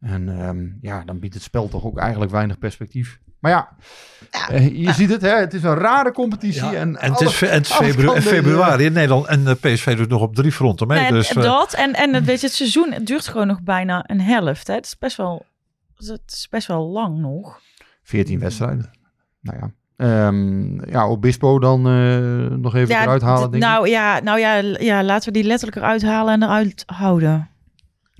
[0.00, 3.18] En ehm, ja, dan biedt het spel toch ook eigenlijk weinig perspectief.
[3.38, 3.76] Maar ja,
[4.48, 6.64] eh, je ziet het, hè, het is een rare competitie.
[6.64, 10.08] Ja, en en het is, alles- en febru- februari in Nederland en eh, PSV doet
[10.08, 11.02] nog op drie fronten mee.
[11.02, 13.46] Ja, dus, en eh, dat, en, en het, weet je, het seizoen het duurt gewoon
[13.46, 14.66] nog bijna een helft.
[14.66, 14.74] Hè.
[14.74, 15.46] Het, is best wel,
[15.96, 17.60] het is best wel lang nog.
[18.02, 19.01] 14 wedstrijden.
[19.42, 19.70] Nou ja.
[19.96, 23.68] Ehm, ja, Obispo dan eh, nog even Ja, eruit halen, d- denk ik.
[23.68, 27.48] nou, ja, nou ja, ja, laten we die letterlijk eruit halen en eruit houden.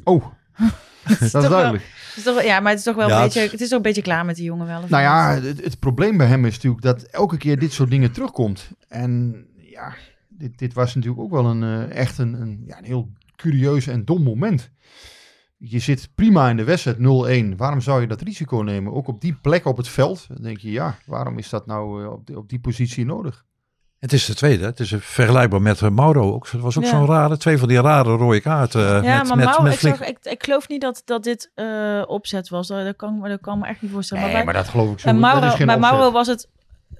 [0.04, 0.24] Oh,
[1.08, 1.90] dat is toch duidelijk.
[2.16, 3.82] Is toch, ja, maar het is toch wel Ja, een beetje, het is ook een
[3.82, 4.80] beetje klaar met die jongen wel.
[4.88, 8.12] Nou ja, het, het probleem bij hem is natuurlijk dat elke keer dit soort dingen
[8.12, 8.70] terugkomt.
[8.88, 9.94] En ja,
[10.28, 13.86] dit, dit was natuurlijk ook wel een, eh, echt een, een, ja, een heel curieus
[13.86, 14.70] en dom moment.
[15.64, 16.96] Je zit prima in de wedstrijd
[17.52, 17.56] 0-1.
[17.56, 18.92] Waarom zou je dat risico nemen?
[18.92, 20.24] Ook op die plek op het veld.
[20.28, 23.44] Dan denk je, ja, waarom is dat nou eh, op, die, op die positie nodig?
[23.98, 24.64] het is de tweede.
[24.64, 26.32] Het is eh, vergelijkbaar met eh, Mauro.
[26.32, 26.48] Ook.
[26.50, 26.90] Het was ook Ja.
[26.90, 28.96] zo'n rare, twee van die rare rode kaarten.
[28.96, 31.50] eh, Ja, met, maar met, met ik, zag, ik, ik geloof niet dat, dat dit
[31.54, 32.66] eh, opzet was.
[32.68, 34.24] Dat, dat, kan, dat kan me echt niet voorstellen.
[34.24, 35.04] Nee, maar maar dat geloof ik zo.
[35.04, 35.90] bij, en dat is Mauro, geen bij opzet.
[35.92, 36.48] Mauro was het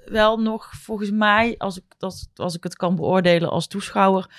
[0.07, 4.31] wel nog, volgens mij, als ik, dat, als ik het kan beoordelen als toeschouwer,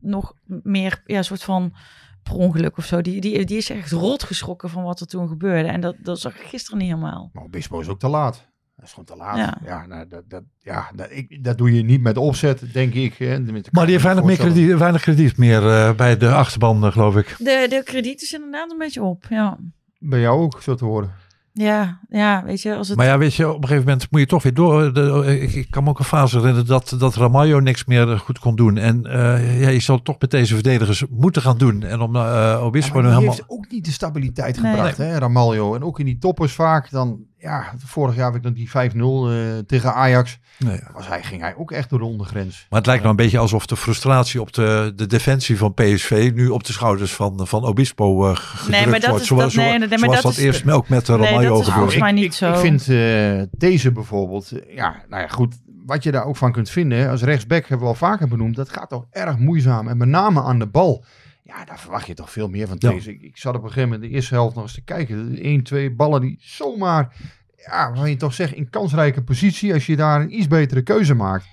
[0.00, 1.74] nog meer ja, een soort van
[2.22, 3.00] per ongeluk of zo.
[3.00, 5.68] Die, die, die is echt rot geschrokken van wat er toen gebeurde.
[5.68, 7.30] En dat, dat zag ik gisteren niet helemaal.
[7.32, 8.46] Maar Obispo is ook te laat.
[8.76, 9.36] Dat is gewoon te laat.
[9.36, 9.86] Ja, Ja.
[9.86, 13.14] nou, dat, dat, ja dat, ik, dat doe je niet met opzet, denk ik.
[13.14, 13.44] Hè.
[13.44, 16.84] Tenminste, Maar die heeft weinig, me meer krediet, weinig krediet meer eh, bij de achterban,
[16.84, 17.34] eh, geloof ik.
[17.38, 19.58] De, de krediet is inderdaad een beetje op, ja.
[19.98, 21.12] Bij jou ook, zo te horen.
[21.58, 22.96] Ja, ja, weet je, als het...
[22.96, 24.94] Maar ja, weet je, op een gegeven moment moet je toch weer door.
[24.94, 28.38] De, ik, ik kan me ook een fase herinneren dat, dat Ramaljo niks meer goed
[28.38, 28.76] kon doen.
[28.76, 31.82] En eh, ja, je zal toch met deze verdedigers moeten gaan doen.
[31.82, 33.30] En om uh, Obispo Ja, nu helemaal...
[33.30, 34.72] heeft ook niet de stabiliteit Nee.
[34.72, 35.74] gebracht, hè, Ramaljo.
[35.74, 37.18] En ook in die toppers vaak dan...
[37.40, 40.38] Ja, vorig jaar heb ik dan die 5-0 eh, tegen Ajax.
[40.58, 40.80] Nee.
[40.92, 42.66] Was hij, ging hij ook echt door de ondergrens.
[42.70, 46.30] Maar het lijkt nou een beetje alsof de frustratie op de, de defensie van PSV
[46.34, 49.22] nu op de schouders van, van Obispo eh gedrukt Nee, maar dat wordt.
[49.22, 51.40] is- Zoals, dat- nee, maar zoals dat dat is- eerst ook met uh, Nee, dat
[51.42, 51.72] is gebeurde.
[51.72, 52.52] volgens mij niet ik, zo.
[52.52, 55.54] Ik vind eh, deze bijvoorbeeld, ja, nou ja, goed.
[55.86, 58.68] Wat je daar ook van kunt vinden, als rechtsback hebben we al vaker benoemd, dat
[58.70, 59.88] gaat toch erg moeizaam.
[59.88, 61.04] En met name aan de bal.
[61.48, 62.90] Ja, daar verwacht je toch veel meer van Ja.
[62.90, 63.10] deze.
[63.12, 65.46] Ik, ik zat op een gegeven moment de eerste helft nog eens te kijken.
[65.46, 67.16] Eén, twee ballen die zomaar,
[67.56, 71.14] ja, waar je toch zegt, in kansrijke positie, als je daar een iets betere keuze
[71.14, 71.46] maakt.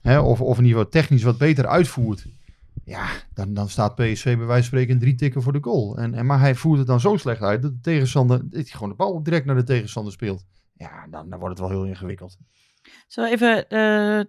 [0.00, 2.26] Hè, of, of in ieder geval technisch wat beter uitvoert.
[2.84, 5.96] Ja, dan, dan staat PSV bij wijze van spreken drie tikken voor de goal.
[5.98, 8.64] En, en, maar hij voert het dan zo slecht uit dat de tegenstander, dat hij
[8.64, 10.44] gewoon de bal direct naar de tegenstander speelt.
[10.76, 12.36] Ja, dan, dan wordt het wel heel ingewikkeld.
[13.06, 14.20] Zo even, eh,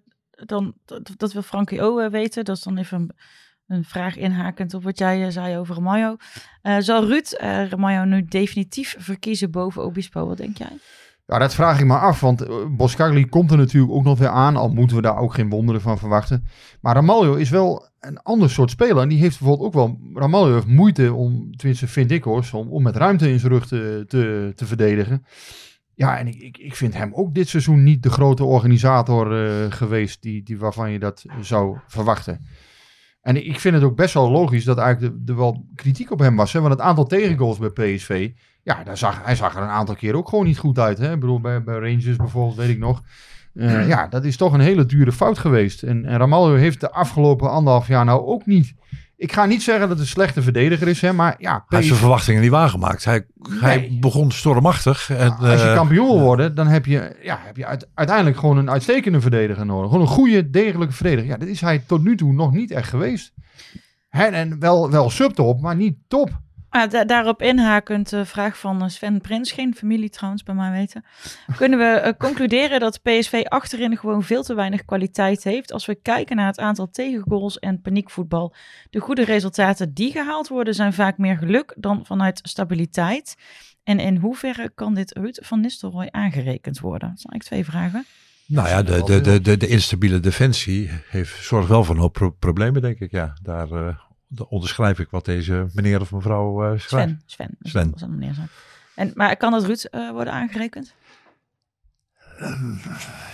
[0.46, 2.46] dan, dat, dat wil Frankie O eh, weten.
[2.46, 3.12] Dat is dan even een,
[3.74, 6.16] een vraag inhakend op wat jij eh, zei over Ramaljo.
[6.62, 7.38] Eh, zal Ruud
[7.70, 10.28] Ramaljo nu definitief verkiezen boven Obispo?
[10.28, 10.78] Wat denk jij?
[11.26, 12.46] Ja, dat vraag ik me af, want
[12.78, 15.82] Boskagli komt er natuurlijk ook nog weer aan, al moeten we daar ook geen wonderen
[15.82, 16.46] van verwachten.
[16.82, 20.54] Maar Ramaljo is wel een ander soort speler en die heeft bijvoorbeeld ook wel, Ramaljo
[20.54, 24.04] heeft moeite om, tenminste vind ik hoor, om, om met ruimte in zijn rug te,
[24.56, 25.26] te, verdedigen.
[25.94, 29.28] Ja, en ik, ik, vind hem ook dit seizoen niet de grote organisator
[29.72, 32.46] geweest die, die, waarvan je dat zou verwachten.
[33.24, 36.36] En ik vind het ook best wel logisch dat eigenlijk er wel kritiek op hem
[36.36, 36.54] was.
[36.54, 36.60] Hè?
[36.60, 38.32] Want het aantal tegengoals bij PSV,
[38.64, 40.98] ja, daar zag, hij zag er een aantal keer ook gewoon niet goed uit.
[40.98, 41.14] Hè?
[41.14, 43.02] Ik bedoel, bij, bij Rangers bijvoorbeeld, weet ik nog.
[43.54, 45.84] Eh, ja, dat is toch een hele dure fout geweest.
[45.84, 48.74] En, en Ramaljo heeft de afgelopen anderhalf jaar nou ook niet...
[49.24, 51.86] Ik ga niet zeggen dat het een slechte verdediger is, hè, maar ja, Hij heeft
[51.88, 53.06] zijn verwachtingen niet waargemaakt.
[53.06, 55.10] Hij, hij begon stormachtig.
[55.10, 58.38] En, als je eh, kampioen wil worden, dan heb je, ja, heb je uite- uiteindelijk
[58.38, 59.86] gewoon een uitstekende verdediger nodig.
[59.90, 61.30] Gewoon een goede, degelijke verdediger.
[61.30, 63.34] Ja, dat is hij tot nu toe nog niet echt geweest.
[64.10, 66.30] Hè, en wel, wel subtop, maar niet top.
[66.76, 70.72] Ah, da- daarop inhakend de vraag van eh, Sven Prins, geen familie trouwens bij mij
[70.72, 71.04] weten.
[71.58, 75.96] Kunnen we eh, concluderen dat PSV achterin gewoon veel te weinig kwaliteit heeft als we
[75.96, 78.54] kijken naar het aantal tegengoals en paniekvoetbal?
[78.90, 83.36] De goede resultaten die gehaald worden zijn vaak meer geluk dan vanuit stabiliteit.
[83.84, 87.10] En in hoeverre kan dit Ruud van Nistelrooy aangerekend worden?
[87.10, 88.06] Dat zijn eigenlijk twee vragen.
[88.46, 92.30] nou ja, de, de, de, de, instabiele defensie heeft, zorgt wel voor een hoop pro-
[92.40, 93.12] problemen, denk ik.
[93.12, 93.68] Ja, daar
[94.38, 96.88] eh, onderschrijf ik wat deze meneer of mevrouw eh, schrijft.
[96.88, 97.22] Sven.
[97.26, 97.58] Sven.
[97.62, 97.90] Sven.
[97.90, 98.50] dat zal meneer zijn.
[98.96, 100.94] En, maar kan dat Ruud eh, worden aangerekend?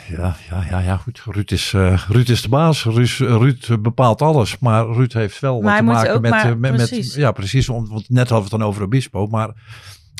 [0.07, 1.21] Ja, ja, ja, ja, goed.
[1.25, 2.83] Ruud is, eh, Ruud is de baas.
[2.83, 4.59] Ruud, Ruud bepaalt alles.
[4.59, 7.13] Maar Ruud heeft wel wat te maken met, maar- eh, met.
[7.13, 7.67] Ja, precies.
[7.67, 9.27] Want net hadden we het dan over Obispo.
[9.27, 9.53] Maar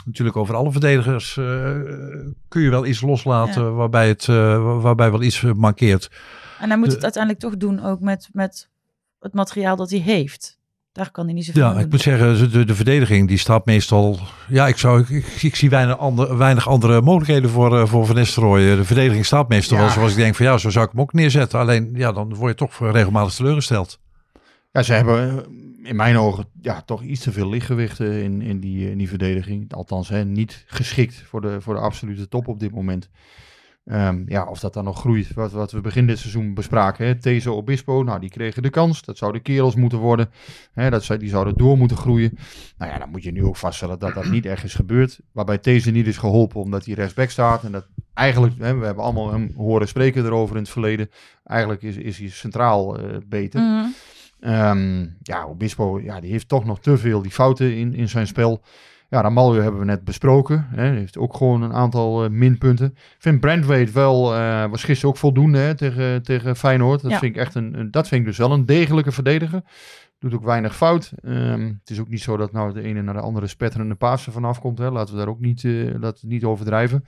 [0.06, 1.44] natuurlijk over alle verdedigers eh,
[2.48, 3.70] kun je wel iets loslaten Ja.
[3.70, 6.12] waarbij, het, eh, waarbij wel iets eh, mankeert.
[6.60, 8.70] En hij moet De- het uiteindelijk toch doen ook met, met
[9.20, 10.58] het materiaal dat hij heeft.
[11.00, 14.20] Daar kan hij niet zoveel Ja, ik moet zeggen, de, de verdediging die staat meestal...
[14.48, 18.06] Ja, ik, zou, ik, ik, ik zie weinig, ander, weinig andere mogelijkheden voor, eh, voor
[18.06, 18.76] Van Nistelrooy.
[18.76, 19.84] De verdediging staat meestal Ja.
[19.84, 21.60] wel zoals ik denk van ja, zo zou ik hem ook neerzetten.
[21.60, 24.00] Alleen ja, dan word je toch regelmatig teleurgesteld.
[24.72, 28.60] Ja, ze hebben eh, in mijn ogen ja, toch iets te veel lichtgewichten in, in,
[28.60, 29.74] die, eh, in die verdediging.
[29.74, 33.10] Althans, hè, niet geschikt voor de, voor de absolute top op dit moment.
[33.90, 35.34] Ehm, ja, of dat dan nog groeit.
[35.34, 37.06] Wat, wat we begin dit seizoen bespraken.
[37.06, 37.16] Hè.
[37.16, 39.02] Tezo Obispo, nou die kregen de kans.
[39.02, 40.30] Dat zouden kerels moeten worden.
[40.74, 42.38] Hè, dat, die zouden door moeten groeien.
[42.78, 45.20] Nou ja, dan moet je nu ook vaststellen dat dat niet echt is gebeurd.
[45.32, 47.64] Waarbij Tezo niet is geholpen omdat hij rechtsback staat.
[47.64, 51.10] En dat eigenlijk, hè, we hebben allemaal hem horen spreken erover in het verleden.
[51.44, 53.92] Eigenlijk is, is hij centraal eh, beter.
[54.40, 58.28] Ehm, ja, Obispo ja, die heeft toch nog te veel die fouten in, in zijn
[58.28, 58.62] spel.
[59.10, 60.68] Ja, Ramaljo hebben we net besproken.
[60.70, 60.84] Hè.
[60.90, 62.86] Heeft ook gewoon een aantal eh, minpunten.
[62.88, 67.02] Ik vind Brandweight wel, eh, was gisteren ook voldoende hè, tegen, tegen Feyenoord.
[67.02, 67.20] Dat, Ja.
[67.20, 69.62] vind ik echt een, een- dat vind ik dus wel een degelijke verdediger.
[70.20, 71.12] Doet ook weinig fout.
[71.24, 74.26] Ehm, het is ook niet zo dat nou de ene naar de andere spetterende paas
[74.26, 74.78] er vanaf komt.
[74.78, 74.92] Hè.
[74.92, 77.06] Laten we daar ook niet, eh, laten we niet overdrijven.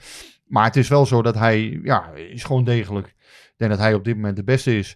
[0.48, 3.08] Maar het is wel zo dat hij, ja, is gewoon degelijk.
[3.08, 4.96] Ik denk dat hij op dit moment de beste is.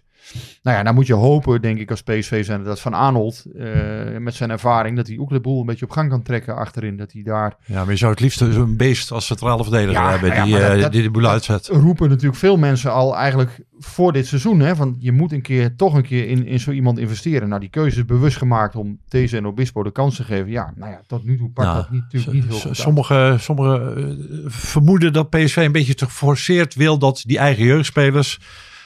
[0.62, 4.16] Nou ja, dan moet je hopen, denk ik, als PSV zijn dat Van Arnold eh,
[4.18, 6.96] met zijn ervaring, dat hij ook de boel een beetje op gang kan trekken achterin.
[6.96, 10.10] Dat hij daar Ja, maar je zou het liefst zo'n beest als centrale verdediger Ja,
[10.10, 11.66] hebben ja, die, dat- eh, dat- die de boel uitzet.
[11.66, 14.60] roepen natuurlijk veel mensen al eigenlijk voor dit seizoen.
[14.60, 17.48] Hè, van je moet een keer toch een keer in, in zo iemand investeren.
[17.48, 20.50] Nou, die keuze bewust gemaakt om deze en Obispo de kans te geven.
[20.50, 22.76] Ja, nou ja, tot nu toe pakt Nou, dat niet, natuurlijk niet heel goed uit.
[22.76, 28.38] Sommige, sommige eh, vermoeden dat PSV een beetje te geforceerd wil dat die eigen jeugdspelers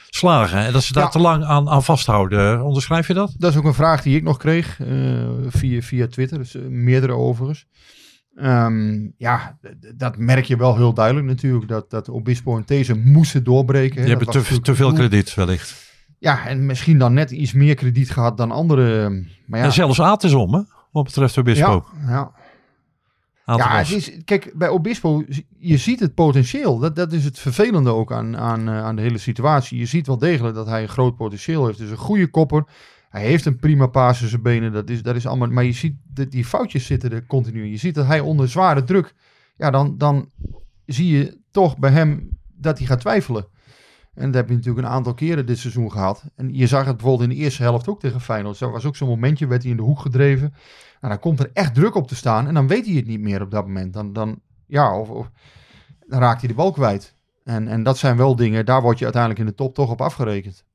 [0.09, 0.59] slagen.
[0.59, 1.09] En dat ze daar Ja.
[1.09, 2.63] te lang aan, aan vasthouden.
[2.63, 3.35] Onderschrijf je dat?
[3.37, 6.37] Dat is ook een vraag die ik nog kreeg eh, via, via Twitter.
[6.37, 7.65] Dus, eh, meerdere overigens.
[8.35, 9.57] Ehm, ja,
[9.95, 11.67] dat merk je wel heel duidelijk natuurlijk.
[11.67, 14.01] Dat, dat Obispo en These moesten doorbreken.
[14.01, 14.07] hè.
[14.07, 15.90] Hebben was te, te veel krediet wellicht.
[16.21, 19.27] Ja, en misschien dan net iets meer krediet gehad dan anderen.
[19.45, 20.61] Maar ja, En zelfs Aad is om, hè?
[20.91, 21.85] Wat betreft Obispo.
[22.05, 22.31] ja, ja.
[23.57, 25.23] Ja, het is, kijk, bij Obispo,
[25.57, 26.79] je ziet het potentieel.
[26.79, 29.79] Dat, dat is het vervelende ook aan, aan, eh, aan de hele situatie.
[29.79, 31.77] Je ziet wel degelijk dat hij een groot potentieel heeft.
[31.77, 32.65] Dus een goede kopper.
[33.09, 34.71] Hij heeft een prima paas in zijn benen.
[34.71, 37.63] Dat is, dat is allemaal, maar je ziet, dat die foutjes zitten er continu.
[37.63, 37.69] in.
[37.69, 39.13] Je ziet dat hij onder zware druk,
[39.57, 40.29] ja, dan, dan
[40.85, 43.45] zie je toch bij hem dat hij gaat twijfelen.
[44.21, 46.23] En dat heb je natuurlijk een aantal keren dit seizoen gehad.
[46.35, 48.57] En je zag het bijvoorbeeld in de eerste helft ook tegen Feyenoord.
[48.57, 50.49] Zo was ook zo'n momentje, werd hij in de hoek gedreven.
[51.01, 53.19] Nou, dan komt er echt druk op te staan en dan weet hij het niet
[53.21, 53.93] meer op dat moment.
[53.93, 55.31] Dan, dan, ja, of, of-
[56.07, 57.15] dan raakt hij de bal kwijt.
[57.43, 60.01] En, en dat zijn wel dingen, daar word je uiteindelijk in de top toch op
[60.01, 60.65] afgerekend.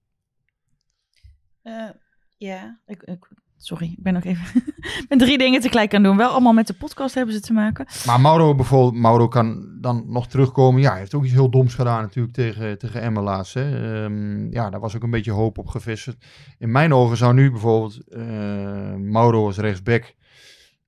[1.62, 1.88] Eh,
[2.36, 4.62] ja, ik, ik- sorry, ik ben nog even
[5.08, 6.16] met drie dingen tegelijk aan doen.
[6.16, 7.86] Wel allemaal met de podcast hebben ze te maken.
[8.06, 10.80] Maar Mauro bijvoorbeeld, Mauro kan dan nog terugkomen.
[10.80, 13.54] Ja, hij heeft ook iets heel doms gedaan natuurlijk tegen, tegen Emmen laatst.
[13.54, 14.04] Hè.
[14.04, 16.26] Ehm, ja, daar was ook een beetje hoop op gevestigd.
[16.58, 20.14] In mijn ogen zou nu bijvoorbeeld eh, Mauro als rechtsback,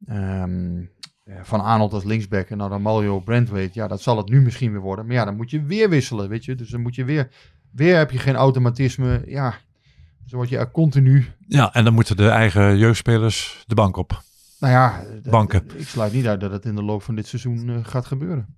[0.07, 0.85] ehm,
[1.25, 3.75] eh, Van Arnold als linksback en dan Mario Brandweight.
[3.75, 5.07] Ja, dat zal het nu misschien weer worden.
[5.07, 6.55] Maar ja, dan moet je weer wisselen, weet je.
[6.55, 7.29] Dus dan moet je weer,
[7.73, 9.23] weer heb je geen automatisme.
[9.27, 9.55] Ja,
[10.29, 14.23] dus word je er continu Ja, en dan moeten de eigen jeugdspelers de bank op.
[14.61, 15.65] Nou ja, Banken.
[15.77, 18.57] Ik sluit niet uit dat het in de loop van dit seizoen eh, gaat gebeuren.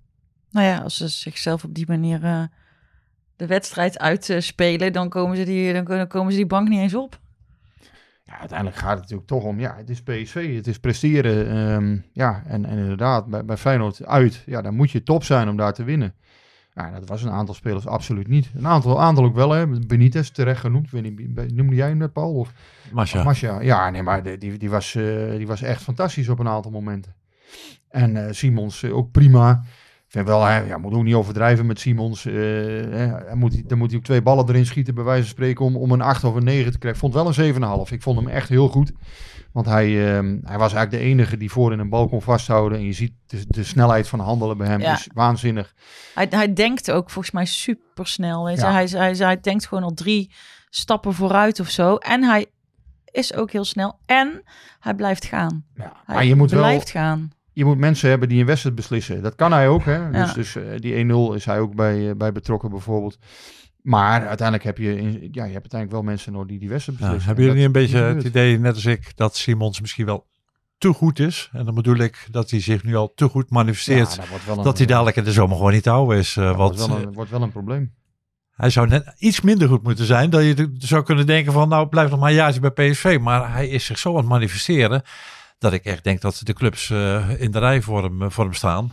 [0.51, 2.43] Nou ja, als ze zichzelf op die manier eh,
[3.35, 6.95] de wedstrijd uitspelen, dan komen ze die, dan kunnen- komen ze die bank niet eens
[6.95, 7.19] op.
[8.25, 11.47] Ja, uiteindelijk gaat het natuurlijk toch om, ja, het is PSV, het is presteren.
[11.49, 15.49] ehm, ja, en, en inderdaad, bij, bij Feyenoord uit, ja, dan moet je top zijn
[15.49, 16.13] om daar te winnen.
[16.89, 18.49] Ja, dat was een aantal spelers absoluut niet.
[18.55, 19.67] Een aantal, aantal ook wel, hè.
[19.67, 20.85] Benitez terecht genoemd.
[20.85, 22.33] Ik weet niet, noemde jij hem net, Paul?
[22.33, 22.53] Of
[22.91, 23.23] Masha.
[23.23, 23.61] Masja.
[23.61, 25.03] Ja, nee, maar die, die, was, eh,
[25.37, 27.15] die was echt fantastisch op een aantal momenten.
[27.89, 29.63] En eh, Simons eh, ook prima.
[30.05, 32.23] Ik vind wel, hij ja, moet ook niet overdrijven met Simons.
[32.23, 35.65] hè, hij moet, dan moet hij ook twee ballen erin schieten, bij wijze van spreken,
[35.65, 37.07] om, om een 8 of een 9 te krijgen.
[37.07, 37.93] Ik vond wel een 7,5.
[37.93, 38.91] Ik vond hem echt heel goed.
[39.53, 42.77] Want hij, ehm, hij was eigenlijk de enige die voor in een bal kon vasthouden.
[42.77, 44.93] En je ziet de, de snelheid van handelen bij hem Ja.
[44.93, 45.73] is waanzinnig.
[46.13, 48.45] Hij, hij denkt ook volgens mij super snel.
[48.45, 48.61] Weet je?
[48.61, 48.71] Ja.
[48.71, 50.31] Hij, hij, hij denkt gewoon al drie
[50.69, 51.95] stappen vooruit of zo.
[51.95, 52.45] En hij
[53.05, 53.99] is ook heel snel.
[54.05, 54.43] En
[54.79, 55.65] hij blijft gaan.
[55.75, 55.93] Ja.
[56.05, 57.31] Hij Maar je moet wel blijft gaan.
[57.53, 59.21] je moet mensen hebben die een wedstrijd beslissen.
[59.23, 59.85] Dat kan hij ook.
[59.85, 60.11] Hè?
[60.11, 63.17] Dus, dus eh, die 1-0 is hij ook bij, eh, bij betrokken bijvoorbeeld.
[63.81, 66.99] Maar uiteindelijk heb je, in- ja, je hebt uiteindelijk wel mensen nodig die die wedstrijd
[66.99, 67.27] Ja, beslissen.
[67.35, 70.27] hebben jullie een beetje het idee, net als ik, dat Simons misschien wel
[70.77, 71.49] te goed is?
[71.51, 74.15] En dan bedoel ik dat hij zich nu al te goed manifesteert.
[74.15, 76.37] Ja, dat een, hij dadelijk in de zomer gewoon niet te houden is.
[76.37, 77.93] eh, want wordt wel, eh, een, wordt wel een probleem.
[78.51, 80.29] hij zou net iets minder goed moeten zijn.
[80.29, 83.17] Dat je zou kunnen denken van nou blijf nog maar een jaartje bij PSV.
[83.21, 85.01] Maar hij is zich zo aan het manifesteren.
[85.57, 88.43] Dat ik echt denk dat de clubs eh, in de rij voor hem, eh, voor
[88.43, 88.91] hem staan.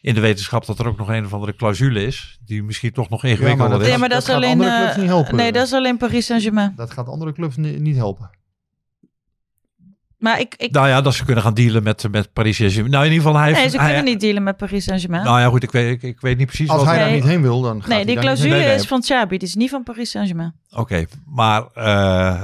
[0.00, 2.38] In de wetenschap dat er ook nog een of andere clausule is.
[2.44, 3.92] Die misschien toch nog ingewikkelder dat is.
[3.92, 4.52] Ja, maar dat, dat is gaat alleen.
[4.52, 5.36] andere clubs eh, niet helpen.
[5.36, 6.72] Nee, dat is alleen Paris Saint-Germain.
[6.76, 8.30] Dat gaat andere clubs ni- niet helpen.
[10.18, 10.54] Maar ik.
[10.56, 12.92] ik Nou ja, dat ze kunnen gaan dealen met, met Paris Saint-Germain.
[12.92, 13.60] Nou, in ieder geval, hij heeft...
[13.60, 15.24] nee, ze hij- kunnen niet dealen met Paris Saint-Germain.
[15.24, 16.86] Nou ja, goed, ik weet, ik, ik weet niet precies Als wat...
[16.86, 17.04] hij Nee.
[17.04, 19.38] daar niet heen wil, dan gaat nee, hij die clausule is van Xabi.
[19.38, 20.54] Die is niet van Paris Saint-Germain.
[20.70, 22.42] Oké, maar eh.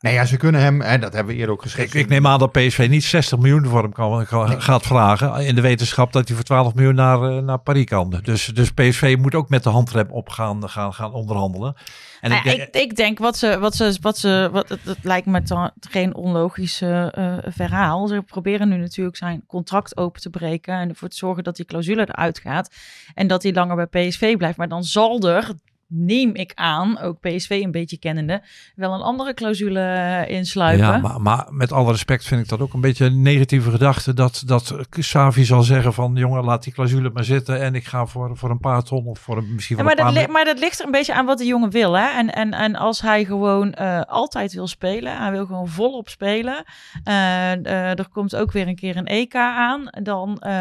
[0.00, 2.00] Nee, ja, ze kunnen hem, hè, dat hebben we eerder ook ik, geschreven.
[2.00, 5.46] ik neem aan dat PSV niet 60 miljoen voor hem kan, kan- gaat vragen.
[5.46, 8.20] In de wetenschap dat hij voor 12 miljoen naar, eh, naar Paris kan.
[8.22, 11.74] Dus, dus PSV moet ook met de handrem op gaan, gaan, gaan onderhandelen.
[12.20, 14.80] En Nou ik, denk- ik, ik denk wat ze, wat ze, wat ze, wat het,
[14.84, 18.06] het lijkt me dan geen onlogisch eh, eh, verhaal.
[18.06, 21.64] Ze proberen nu natuurlijk zijn contract open te breken en ervoor te zorgen dat die
[21.64, 22.74] clausule eruit gaat
[23.14, 24.58] en dat hij langer bij PSV blijft.
[24.58, 25.50] Maar dan zal er,
[25.90, 28.42] neem ik aan, ook PSV een beetje kennende,
[28.74, 30.86] wel een andere clausule insluipen.
[30.86, 34.14] Ja, maar, maar met alle respect vind ik dat ook een beetje een negatieve gedachte.
[34.14, 37.60] Dat, dat Xavi zal zeggen van jongen, laat die clausule maar zitten.
[37.60, 40.06] En ik ga voor, voor een paar ton of voor een, misschien Ja, voor maar,
[40.06, 40.32] een dat paar...
[40.32, 41.92] maar dat ligt er een beetje aan wat de jongen wil.
[41.98, 42.06] Hè?
[42.08, 46.64] En, en, en als hij gewoon eh, altijd wil spelen, hij wil gewoon volop spelen.
[47.04, 49.88] eh, eh, er komt ook weer een keer een EK aan.
[50.02, 50.52] Dan, ehm,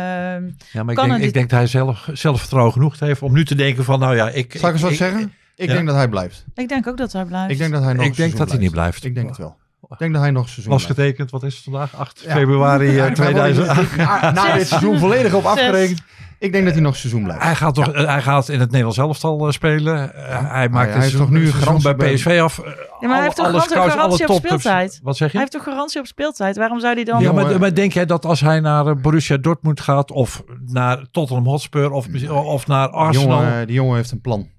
[0.71, 3.45] Ja, maar ik denk, het ik denk dat hij zelf zelfvertrouwen genoeg heeft om nu
[3.45, 4.55] te denken van nou ja, ik...
[4.57, 5.16] Zal ik eens wat ik- zeggen?
[5.57, 5.73] Ik ja.
[5.73, 6.45] denk dat hij blijft.
[6.55, 7.51] ik denk ook dat hij blijft.
[7.51, 9.03] Ik denk dat hij nog Ik denk dat hij niet blijft.
[9.05, 9.55] Ik denk het wel.
[9.89, 11.01] Ik denk dat hij nog een seizoen Was blijft.
[11.01, 11.95] getekend, wat is het vandaag?
[11.95, 12.31] 8 Ja.
[12.31, 13.77] februari eh, Ja, ik ben wel 2000.
[13.77, 16.01] even- na, na dit seizoen volledig op afgerekend.
[16.39, 17.43] Ik denk dat hij nog seizoen blijft.
[17.43, 20.13] Hij gaat, toch, hij gaat in het Nederlands elftal eh, spelen.
[20.15, 22.59] Eh, hij maakt hij heeft seizoen, toch nu garantie bij PSV af.
[22.59, 22.65] Eh,
[22.99, 24.99] hij heeft toch garantie- op speeltijd?
[25.03, 25.37] Wat zeg je?
[25.37, 26.57] Hij heeft toch garantie op speeltijd?
[26.57, 27.21] Waarom zou hij dan...
[27.21, 31.45] Ja, maar, maar denk jij dat als hij naar Borussia Dortmund gaat of naar Tottenham
[31.45, 33.37] Hotspur of, of naar Arsenal?
[33.43, 34.49] jongen, die jongen heeft een plan.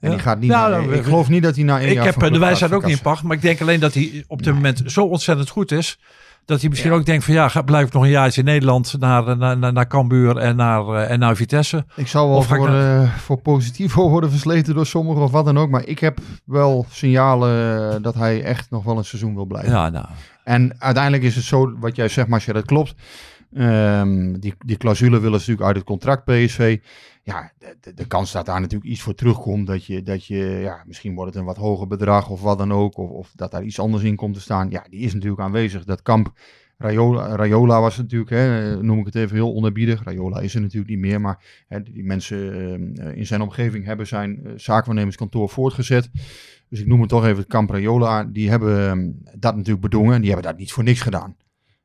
[0.00, 1.94] En die gaat niet Ja, naar- nou, ik geloof niet dat hij na één ik
[1.94, 4.24] jaar heb eh, de wijsheid ook niet in pacht, maar ik denk alleen dat hij
[4.26, 5.98] op dit moment zo ontzettend goed is
[6.44, 9.36] Dat hij misschien ook denkt van ja, blijf ik nog een jaartje in Nederland naar,
[9.36, 11.84] naar, naar, naar Cambuur en naar, eh, en naar Vitesse.
[11.96, 15.58] Ik zal wel voor, naar- eh, voor positief worden versleten door sommigen of wat dan
[15.58, 15.70] ook.
[15.70, 19.72] Maar ik heb wel signalen eh, dat hij echt nog wel een seizoen wil blijven.
[19.72, 20.06] Ja, nou.
[20.44, 22.94] En uiteindelijk is het zo, wat jij zegt, Marcia, dat klopt.
[23.54, 26.78] Ehm, die, die clausule willen ze natuurlijk uit het contract PSV.
[27.26, 29.66] Ja, de, de, de kans dat daar natuurlijk iets voor terugkomt.
[29.66, 32.72] Dat je, dat je ja, misschien wordt het een wat hoger bedrag of wat dan
[32.72, 32.96] ook.
[32.96, 34.70] Of, of dat daar iets anders in komt te staan.
[34.70, 35.84] Ja, die is natuurlijk aanwezig.
[35.84, 36.32] Dat kamp,
[36.78, 40.04] Rayola, Rayola was natuurlijk, hè, noem ik het even heel onerbiedig.
[40.04, 41.20] Rayola is er natuurlijk niet meer.
[41.20, 46.10] Maar hè, die mensen ehm, in zijn omgeving hebben zijn eh, zaakwaarnemerskantoor voortgezet.
[46.68, 48.24] Dus ik noem het toch even het kamp Rayola.
[48.24, 49.10] Die hebben ehm,
[49.40, 50.14] dat natuurlijk bedongen.
[50.14, 51.36] En die hebben dat niet voor niks gedaan.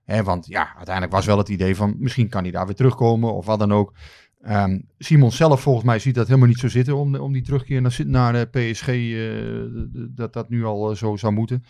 [0.03, 3.33] Hè, want ja, uiteindelijk was wel het idee van misschien kan hij daar weer terugkomen
[3.33, 3.93] of wat dan ook.
[4.41, 7.81] Ehm, Simon zelf volgens mij ziet dat helemaal niet zo zitten om, om die terugkeer
[7.81, 9.83] naar, naar de PSG, eh,
[10.15, 11.63] dat dat nu al eh, zo zou moeten.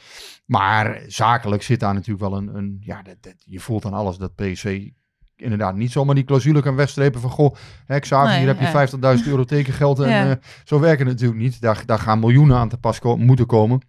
[0.46, 4.18] Maar zakelijk zit daar natuurlijk wel een, een ja, dat, dat- je voelt aan alles
[4.18, 4.88] dat PSV
[5.36, 7.56] inderdaad niet zomaar die clausule kan wegstrepen van goh,
[7.86, 9.18] hè, Xavi, Nee, hier heb je ja.
[9.18, 10.30] 50.000 euro tekengeld en Ja.
[10.30, 11.62] eh, zo werkt het natuurlijk niet.
[11.62, 13.82] Daar, daar gaan miljoenen aan te pas ko- moeten komen.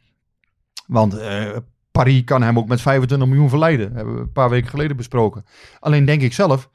[0.87, 1.57] Want eh,
[1.91, 3.93] Paris kan hem ook met 25 miljoen verleiden.
[3.95, 5.45] Hebben we een paar weken geleden besproken.
[5.81, 6.71] Alleen denk ik zelf,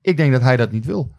[0.00, 1.12] ik denk dat hij dat niet wil.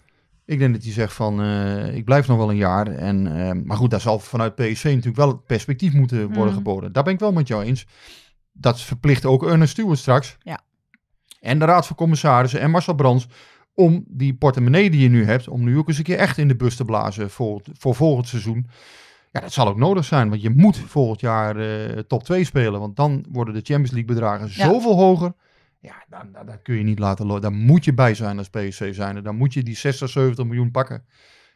[0.46, 2.88] Ik denk dat hij zegt van, eh, ik blijf nog wel een jaar.
[2.88, 6.54] En, eh, maar goed, daar zal vanuit PSV natuurlijk wel het perspectief moeten worden Mm.
[6.58, 6.92] geboden.
[6.92, 7.86] Daar ben ik wel met jou eens.
[8.52, 10.38] Dat verplicht ook Ernest Stewart straks.
[10.40, 10.60] Ja.
[11.40, 13.28] En de Raad van Commissarissen en Marcel Brands.
[13.74, 16.48] Om die portemonnee die je nu hebt, om nu ook eens een keer echt in
[16.48, 18.68] de bus te blazen voor, voor volgend seizoen.
[19.32, 22.80] Ja, dat zal ook nodig zijn, want je moet volgend jaar eh, top 2 spelen.
[22.80, 24.66] Want dan worden de Champions League bedragen Ja.
[24.70, 25.34] zoveel hoger.
[25.82, 27.42] Ja, dan, dan, dan kun je niet laten lopen.
[27.42, 29.24] Daar moet je bij zijn als PSV zijn.
[29.24, 31.06] Dan moet je die 60, 70 miljoen pakken.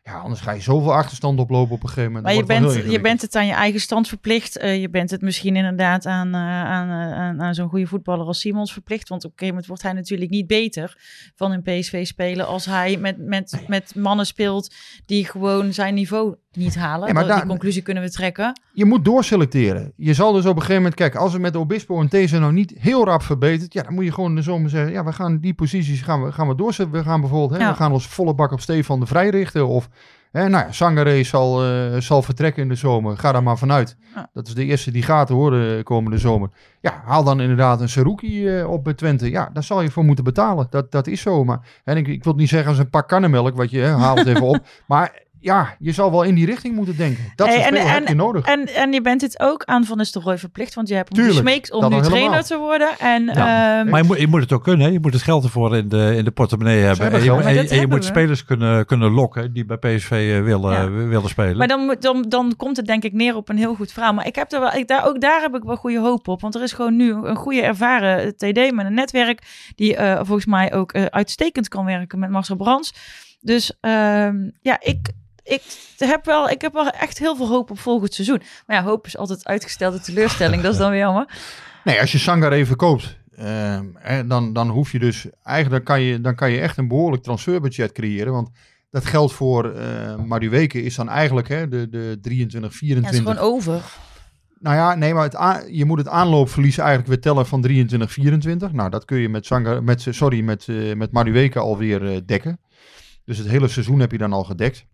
[0.07, 2.23] Ja, anders ga je zoveel achterstand oplopen op een gegeven moment.
[2.25, 4.57] Maar je bent, je bent het aan je eigen stand verplicht.
[4.57, 8.25] Eh, je bent het misschien inderdaad aan, eh, aan, eh, aan, aan zo'n goede voetballer
[8.25, 9.09] als Simons verplicht.
[9.09, 10.97] Want op een gegeven moment wordt hij natuurlijk niet beter
[11.35, 14.73] van een PSV spelen als hij met, met, met mannen speelt
[15.05, 17.05] die gewoon zijn niveau niet halen.
[17.05, 18.59] Nee, maar Dat- die daar- conclusie kunnen we trekken.
[18.73, 19.93] je moet doorselecteren.
[19.95, 22.53] Je zal dus op een gegeven moment, kijk, als het met Obispo en These nou
[22.53, 25.13] niet heel rap verbetert, ja, dan moet je gewoon in de zomer zeggen, ja, we
[25.13, 26.95] gaan die posities gaan we, gaan we doorzetten.
[26.95, 27.71] We gaan bijvoorbeeld, hè, Ja.
[27.71, 29.67] we gaan ons volle bak op Stefan de Vrij richten.
[29.67, 29.89] Of,
[30.35, 33.17] hè, nou ja, Sangare zal, eh, zal vertrekken in de zomer.
[33.17, 33.97] Ga daar maar vanuit.
[34.15, 34.29] Ja.
[34.33, 36.49] Dat is de eerste die gaat horen komende zomer.
[36.81, 39.29] Ja, haal dan inderdaad een Saruki eh, op bij Twente.
[39.29, 40.67] Ja, daar zal je voor moeten betalen.
[40.69, 41.43] Dat, dat is zo.
[41.43, 44.25] Maar en ik, ik wil niet zeggen als een pak kannenmelk, wat je hè, haalt
[44.25, 44.59] even op.
[44.87, 47.23] Maar ja, je zal wel in die richting moeten denken.
[47.35, 48.45] Dat Hey, soort en- heb en- je nodig.
[48.45, 51.45] En, en je bent het ook aan Van Nistelrooy verplicht, want je hebt hem Tuurlijk,
[51.45, 52.41] gesmeekt om nu trainer helemaal.
[52.43, 52.89] te worden.
[52.99, 54.85] En, Ja, ehm, Maar je moet, je moet het ook kunnen.
[54.87, 54.91] hè.
[54.93, 57.01] Je moet het geld ervoor in de, in de portemonnee hebben.
[57.01, 58.05] hebben En je, en je- moet we.
[58.05, 60.89] spelers kunnen, kunnen lokken die bij PSV eh, willen, Ja.
[61.07, 61.57] willen spelen.
[61.57, 64.13] Maar dan, moet- dan, dan komt het denk ik neer op een heel goed verhaal.
[64.13, 66.41] Maar ik heb er wel, ik, daar, ook daar heb ik wel goede hoop op.
[66.41, 69.41] Want er is gewoon nu een goede ervaren TD met een netwerk.
[69.75, 72.93] Die eh, volgens mij ook eh, uitstekend kan werken met Marcel Brands.
[73.39, 75.11] Dus ehm, ja, ik,
[75.45, 75.61] ik,
[75.97, 78.41] heb wel, ik heb wel echt heel veel hoop op volgend seizoen.
[78.67, 80.61] Maar ja, hoop is altijd uitgestelde teleurstelling.
[80.61, 81.27] dat is dan weer jammer.
[81.83, 86.05] Nee, als je Sangare verkoopt, ehm, hè, dan, dan hoef je dus eigenlijk dan kan
[86.05, 88.33] je, dan kan je echt een behoorlijk transferbudget creëren.
[88.33, 88.49] Want
[88.89, 93.19] dat geldt voor eh Maduweke is dan eigenlijk hè, de, de 23, Ja, 24.
[93.19, 93.81] het is gewoon over.
[94.59, 98.11] Nou ja, nee, maar het a- je moet het aanloopverlies eigenlijk weer tellen van 23,
[98.11, 98.71] 24.
[98.71, 102.59] Nou, dat kun je met, Sangare, met, sorry, met, eh met Maduweke alweer eh, dekken.
[103.25, 104.85] Dus het hele seizoen heb je dan al gedekt.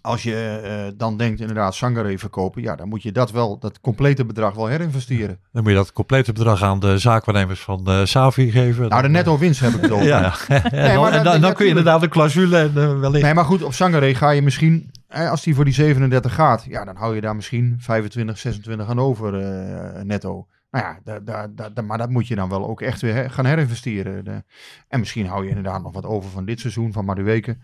[0.00, 3.80] Als je eh, dan denkt inderdaad Sangare verkopen, ja, dan moet je dat wel, dat
[3.80, 5.38] complete bedrag wel herinvesteren.
[5.52, 8.88] Dan moet je dat complete bedrag aan de zaakwaarnemers van eh Savi geven.
[8.88, 10.06] Nou, de netto winst heb ik het over.
[10.06, 13.24] Ja, en dan, en dan, dan kun je inderdaad een clausule en eh, wellicht.
[13.24, 16.84] Nee, maar goed, op Sangare ga je misschien, als die voor die 37 gaat, ja,
[16.84, 20.46] dan hou je daar misschien 25, 26 aan over eh, netto.
[20.74, 23.30] Nou ja, da, da, da, da- maar dat moet je dan wel ook echt weer
[23.30, 24.24] gaan herinvesteren.
[24.24, 24.42] De-
[24.88, 27.56] en misschien hou je inderdaad nog wat over van dit seizoen, van Madueke.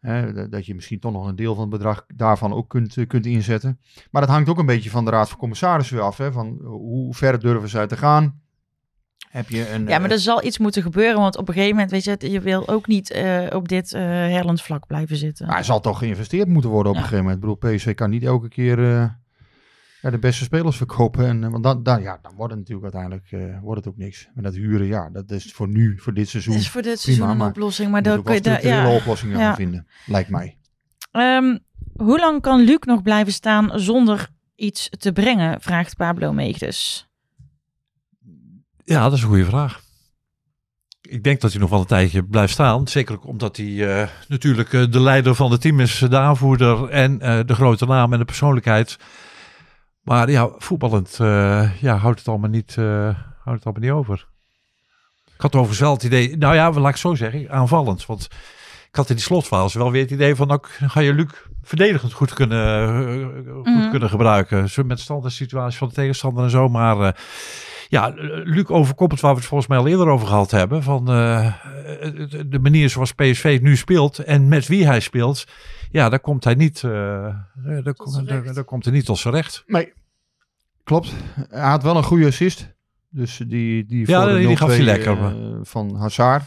[0.00, 2.96] Hè, dat- dat je misschien toch nog een deel van het bedrag daarvan ook kunt,
[2.96, 3.80] eh, kunt inzetten.
[4.10, 6.16] Maar dat hangt ook een beetje van de Raad van Commissarissen weer af.
[6.16, 8.40] Hè, van hoe ver durven zij te gaan?
[9.30, 11.20] Heb je een, Ja, maar eh, er zal iets moeten gebeuren.
[11.20, 14.62] Want op een gegeven moment, weet je, je wil ook niet eh, op dit herlend
[14.62, 15.46] vlak blijven zitten.
[15.46, 17.02] Maar er zal toch geïnvesteerd moeten worden op Ja.
[17.02, 17.44] een gegeven moment.
[17.44, 18.78] Ik bedoel, PSV kan niet elke keer
[20.04, 21.26] ja, de beste spelers verkopen.
[21.26, 23.98] En, eh, want dan, dan, ja, dan wordt het natuurlijk uiteindelijk eh, wordt het ook
[23.98, 24.28] niks.
[24.34, 26.52] Maar dat huren, ja, dat is voor nu, voor dit seizoen.
[26.54, 27.90] Het is voor dit prima, seizoen een maar oplossing.
[27.90, 28.40] Maar daar ook kun je...
[28.40, 28.94] daar- Ja.
[28.94, 29.48] oplossingen Ja.
[29.48, 30.58] aan vinden, lijkt mij.
[31.10, 31.58] Ehm,
[31.96, 35.60] hoe lang kan Luc nog blijven staan zonder iets te brengen?
[35.60, 37.08] Vraagt Pablo Meegdes.
[38.84, 39.82] Ja, dat is een goede vraag.
[41.00, 42.88] Ik denk dat hij nog wel een tijdje blijft staan.
[42.88, 46.88] Zeker ook omdat hij eh, natuurlijk eh, de leider van het team is, de aanvoerder
[46.88, 48.96] en eh, de grote naam en de persoonlijkheid.
[50.04, 52.84] Maar ja, voetballend eh, ja, houdt, het allemaal niet, eh,
[53.44, 54.26] houdt het allemaal niet over.
[55.34, 58.06] Ik had overigens wel het idee, nou ja, laat ik zo zeggen, aanvallend.
[58.06, 58.28] Want
[58.88, 61.30] ik had in die slotfase wel weer het idee van, nou ga je Luc
[61.62, 62.88] verdedigend goed kunnen,
[63.46, 63.90] eh, goed Mhm.
[63.90, 64.70] kunnen gebruiken.
[64.70, 66.68] Zo met standaard situaties van de tegenstander en zo.
[66.68, 67.16] Maar
[67.88, 68.12] ja,
[68.44, 70.82] Luc overkomt het waar we het volgens mij al eerder over gehad hebben.
[70.82, 75.44] Van de manier zoals PSV nu speelt en met wie hij speelt.
[75.94, 76.90] Ja, daar komt hij niet, eh,
[77.82, 79.62] daar, kom- daar, daar komt hij niet tot zijn recht.
[79.66, 79.92] Nee,
[80.84, 81.12] klopt.
[81.48, 82.74] Hij had wel een goede assist.
[83.08, 86.44] Dus die, die, Ja, voor de die- die gaf hij 0-2, lekker, eh, van Hazard.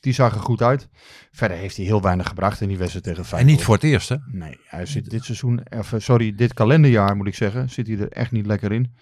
[0.00, 0.88] Die zag er goed uit.
[1.32, 3.54] Verder heeft hij heel weinig gebracht in die wedstrijd tegen En Feyenoord.
[3.56, 4.16] niet voor het eerst, hè?
[4.26, 7.98] Nee, hij zit dit seizoen, of, eh, sorry, dit kalenderjaar moet ik zeggen, zit hij
[7.98, 8.94] er echt niet lekker in.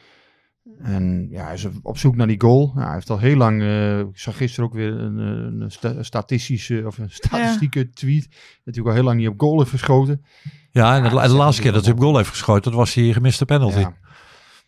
[0.78, 2.70] En ja, hij is op zoek naar die goal.
[2.74, 5.70] Nou, hij heeft al heel lang, eh, ik zag gisteren ook weer een, eh, een
[5.70, 8.28] sta- statistische of een statistieke tweet,
[8.64, 10.24] dat hij al heel lang niet op goal heeft geschoten.
[10.70, 13.12] Ja, en de, Ja, laatste keer dat hij op goal heeft geschoten, dat was die
[13.12, 13.78] gemiste penalty.
[13.78, 13.94] Ja.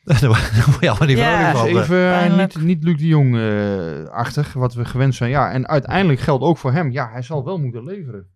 [0.05, 1.51] Daar word je allemaal niet Ja.
[1.51, 1.97] vrolijk Dus van.
[1.97, 5.31] even eh, niet, niet Luc de Jong eh, achtig, wat we gewend zijn.
[5.31, 8.27] Ja, en uiteindelijk geldt ook voor hem, ja, hij zal wel moeten leveren.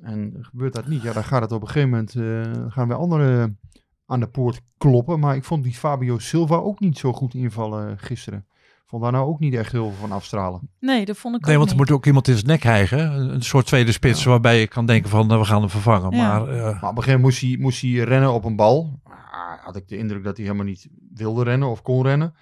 [0.00, 2.94] En gebeurt dat niet, ja, dan gaat het op een gegeven moment, eh, gaan we
[2.94, 3.58] anderen
[4.06, 5.20] aan de poort kloppen.
[5.20, 8.46] Maar ik vond die Fabio Silva ook niet zo goed invallen gisteren.
[8.86, 10.70] Vond daar nou ook niet echt heel veel van afstralen.
[10.80, 12.98] Nee, dat vond ik Nee, ook want er moet ook iemand in zijn nek hijgen.
[13.34, 16.16] Een soort tweede spits waarbij je kan denken van, nou, we gaan hem vervangen.
[16.16, 16.38] Ja.
[16.38, 19.00] Maar eh, Maar op een gegeven moment moest hij, moest hij rennen op een bal.
[19.04, 22.34] Ah, had ik de indruk dat hij helemaal niet wilde rennen of kon rennen.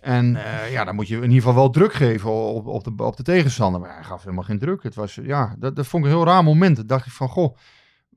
[0.00, 3.04] En eh, ja, dan moet je in ieder geval wel druk geven op, op, de,
[3.04, 3.80] op de tegenstander.
[3.80, 4.82] Maar hij gaf helemaal geen druk.
[4.82, 6.76] Het was, ja, dat, dat vond ik een heel raar moment.
[6.76, 7.56] Dan dacht ik van, goh,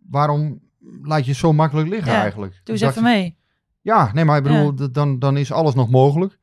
[0.10, 0.60] waarom
[1.02, 2.62] laat je zo makkelijk liggen Ja, eigenlijk?
[2.64, 3.38] Doe eens even mee.
[3.82, 4.88] Ja, nee, maar ik bedoel, Ja.
[4.88, 6.40] dan, dan is alles nog mogelijk.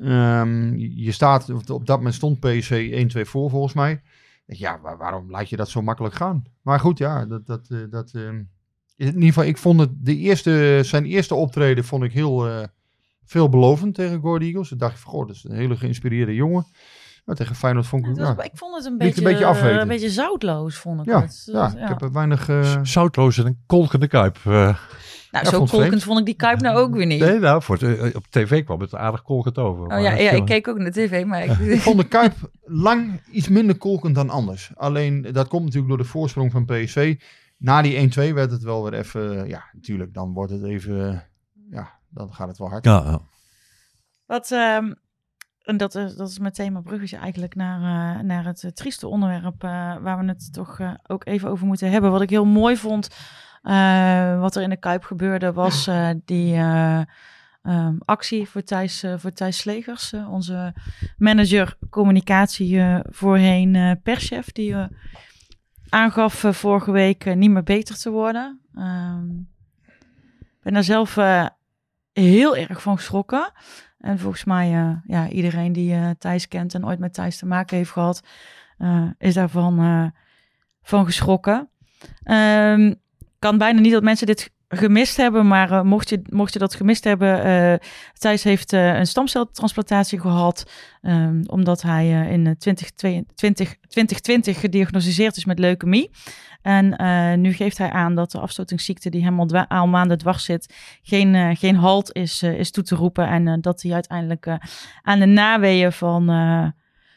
[0.00, 4.02] Ehm, je staat, op, dat moment stond PSV 1-2 voor volgens mij.
[4.46, 6.42] Ja, waar- waarom laat je dat zo makkelijk gaan?
[6.62, 8.42] Maar goed, ja, dat, dat, eh, dat ehm,
[8.96, 12.62] in ieder geval, ik vond het de eerste, zijn eerste optreden vond ik heel eh,
[13.24, 14.72] veelbelovend tegen Go Ahead Eagles.
[14.72, 16.66] Ik dacht van, goh, dat is een hele geïnspireerde jongen.
[17.26, 19.22] Maar tegen Feyenoord vond ik, Het ja, was- ik vond het een Liet een beetje,
[19.22, 19.80] beetje afweten.
[19.80, 21.42] een beetje zoutloos, vond ik ja, het.
[21.52, 22.48] ja, Dus, ik heb er weinig...
[22.48, 24.36] eh, zoutloos en een kolkende kuip.
[24.44, 24.76] eh.
[25.30, 27.20] nou, zo vond kolkend vond ik die Kuip nou ook weer niet.
[27.20, 29.82] nee, nou, voor het, eh, op tv kwam het aardig kolkend over.
[29.82, 32.34] oh Maar ja, ik keek ook naar de tv, maar ik, Ik vond de Kuip
[32.64, 34.70] lang iets minder kolkend dan anders.
[34.74, 37.20] Alleen dat komt natuurlijk door de voorsprong van PSV.
[37.58, 39.48] Na die 1-2 werd het wel weer even...
[39.48, 41.24] Ja, natuurlijk, dan wordt het even...
[41.70, 42.84] Ja, dan gaat het wel hard.
[42.84, 43.20] Ja, ja.
[44.26, 44.92] Wat, ehm,
[45.66, 47.80] en dat is, dat is meteen mijn bruggetje eigenlijk naar,
[48.16, 51.90] eh, naar het eh, trieste onderwerp eh, waar we het toch ook even over moeten
[51.90, 52.10] hebben.
[52.10, 53.08] Wat ik heel mooi vond,
[54.40, 55.84] wat er in de Kuip gebeurde, was
[56.24, 57.00] die eh,
[57.62, 60.74] ehm, actie voor Thijs, voor Thijs Slegers, onze
[61.16, 64.74] manager communicatie voorheen perschef, die
[65.88, 68.60] aangaf vorige week niet meer beter te worden.
[68.74, 69.30] Ehm,
[70.38, 71.14] Ik ben daar zelf
[72.12, 73.52] heel erg van geschrokken.
[74.06, 77.46] En volgens mij, eh, ja, iedereen die eh, Thijs kent en ooit met Thijs te
[77.46, 78.22] maken heeft gehad,
[78.78, 80.12] eh, is daarvan
[80.82, 81.68] van geschrokken.
[82.22, 82.94] Ehm,
[83.38, 86.74] kan bijna niet dat mensen dit gemist hebben, maar eh, mocht, je, mocht je dat
[86.74, 87.88] gemist hebben, eh,
[88.18, 90.70] Thijs heeft eh, een stamceltransplantatie gehad,
[91.02, 96.10] ehm, omdat hij in eh, 2022 2020 gediagnosticeerd is met leukemie.
[96.62, 101.56] En nu geeft hij aan dat de afstotingsziekte die hem al, maanden dwars zit, geen,
[101.56, 103.28] geen halt is, is toe te roepen.
[103.28, 104.58] En dat hij uiteindelijk
[105.02, 106.26] aan de naweeën van,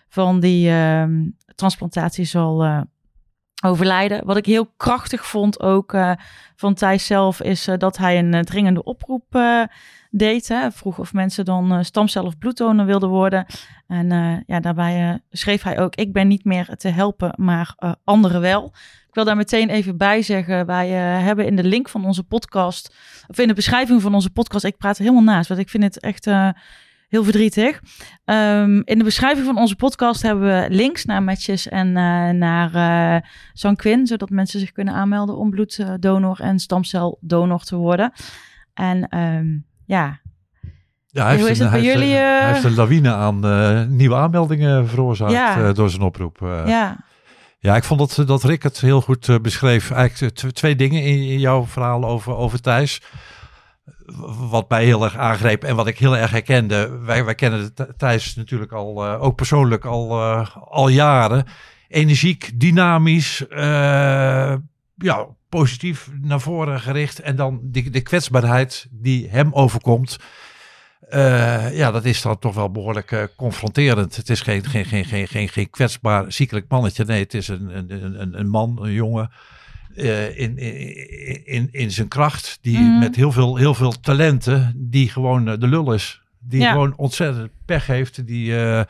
[0.10, 2.86] van die ehm, transplantatie zal
[3.66, 4.26] overlijden.
[4.26, 6.12] Wat ik heel krachtig vond ook eh,
[6.56, 9.40] van Thijs zelf, is eh, dat hij een eh, dringende oproep
[10.12, 10.48] deed.
[10.48, 10.72] Hè.
[10.72, 13.46] Vroeg of mensen dan stamcel of bloeddonor wilden worden.
[13.88, 18.74] En ja, daarbij schreef hij ook, ik ben niet meer te helpen, maar anderen wel.
[19.08, 22.96] Ik wil daar meteen even bij zeggen, wij hebben in de link van onze podcast,
[23.28, 26.00] of in de beschrijving van onze podcast, ik praat helemaal naast, want ik vind het
[26.00, 26.26] echt
[27.10, 27.80] heel verdrietig.
[28.26, 32.74] Ehm, in de beschrijving van onze podcast hebben we links naar matches en eh, naar
[32.76, 38.12] eh Sanquin, zodat mensen zich kunnen aanmelden om bloeddonor en stamceldonor te worden.
[38.74, 39.48] En ehm,
[39.86, 40.20] ja,
[41.08, 42.40] Ja, hij heeft is een- het bij hij heeft jullie, een- eh?
[42.42, 45.74] Hij heeft een lawine aan nieuwe aanmeldingen veroorzaakt Ja.
[45.74, 46.38] door zijn oproep.
[46.66, 46.98] ja,
[47.62, 49.92] Ja, ik vond dat, dat Rick het heel goed beschreef.
[49.92, 53.02] Eigenlijk tw- twee dingen in, in jouw verhaal over, over Thijs.
[54.50, 57.00] Wat mij heel erg aangreep en wat ik heel erg herkende.
[57.00, 61.46] Wij, wij kennen Th- Thijs natuurlijk al, eh, ook persoonlijk al, eh, al jaren.
[61.88, 64.56] Energiek, dynamisch, eh,
[64.96, 67.20] ja, positief naar voren gericht.
[67.20, 70.18] En dan de, de kwetsbaarheid die hem overkomt.
[71.72, 74.16] Ja, dat is dan toch wel behoorlijk eh, confronterend.
[74.16, 77.06] Het is geen, geen, geen, geen, geen, geen kwetsbaar, ziekelijk mannetje.
[77.06, 79.32] Nee, het is een, een, een, een man, een jongen.
[79.96, 82.58] Eh, in, in, in, in zijn kracht.
[82.62, 83.00] Die Mhm.
[83.00, 84.74] met heel veel, heel veel talenten.
[84.78, 86.22] Die gewoon eh, de lul is.
[86.40, 86.72] Die Ja.
[86.72, 88.28] gewoon ontzettend pech heeft.
[88.28, 88.82] Die, eh,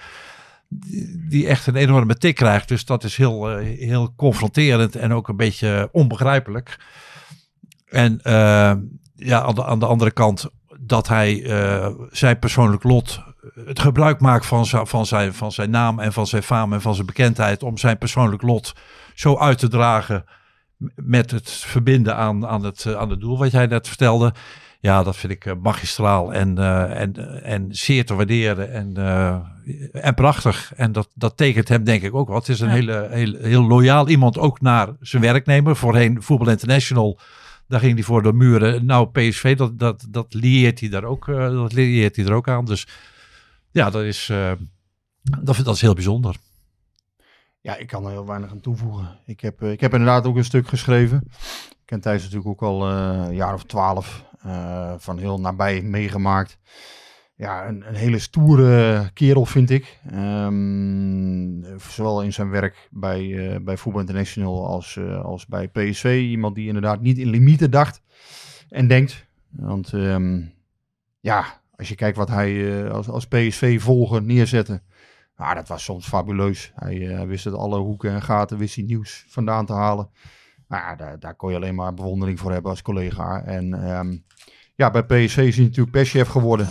[0.70, 2.68] die die echt een enorme tik krijgt.
[2.68, 6.78] Dus dat is heel, heel confronterend en ook een beetje onbegrijpelijk.
[7.90, 8.20] En
[9.16, 11.44] ja, aan de, aan de andere kant dat hij
[12.12, 13.22] zijn persoonlijk lot,
[13.66, 16.94] het gebruik maakt van, van, zijn, van zijn naam en van zijn faam en van
[16.96, 18.74] zijn bekendheid om zijn persoonlijk lot
[19.16, 20.24] zo uit te dragen
[20.96, 24.34] met het verbinden aan, aan, het, eh, aan het doel wat jij net vertelde.
[24.80, 28.96] Ja, dat vind ik eh, magistraal en, eh, en, en zeer te waarderen en,
[29.92, 30.74] en prachtig.
[30.76, 32.38] En dat, dat tekent hem denk ik ook wel.
[32.38, 32.74] Het is een Ja.
[32.74, 35.76] hele, heel, heel loyaal iemand ook naar zijn werknemer.
[35.76, 37.20] Voorheen Voetbal International,
[37.68, 38.86] daar ging hij voor de muren.
[38.86, 42.66] Nou, PSV, dat, dat, dat lieert hij daar ook, dat lieert hij er ook aan.
[42.66, 42.88] Dus
[43.72, 44.32] ja, dat is,
[45.42, 46.36] dat, dat is heel bijzonder.
[47.62, 49.20] Ja, ik kan er heel weinig aan toevoegen.
[49.26, 51.24] Ik heb, eh, ik heb inderdaad ook een stuk geschreven.
[51.70, 55.82] Ik ken Thijs natuurlijk ook al eh, een jaar of twaalf eh, van heel nabij
[55.82, 56.58] meegemaakt.
[57.36, 60.00] Ja, een, een hele stoere kerel vind ik.
[60.12, 66.20] Ehm, zowel in zijn werk bij, eh bij Voetbal International als, als bij PSV.
[66.30, 68.02] Iemand die inderdaad niet in limieten dacht
[68.70, 69.26] en denkt.
[69.50, 70.42] Want ehm,
[71.20, 74.82] ja, als je kijkt wat hij als, als PSV-volger neerzette.
[75.40, 76.72] Nou, dat was soms fabuleus.
[76.76, 80.10] Hij, eh, hij wist het alle hoeken en gaten, wist hij nieuws vandaan te halen.
[80.70, 83.42] Ja, daar, daar kon je alleen maar bewondering voor hebben als collega.
[83.44, 84.18] En ehm,
[84.76, 86.68] ja, bij PSV is hij natuurlijk perschef geworden.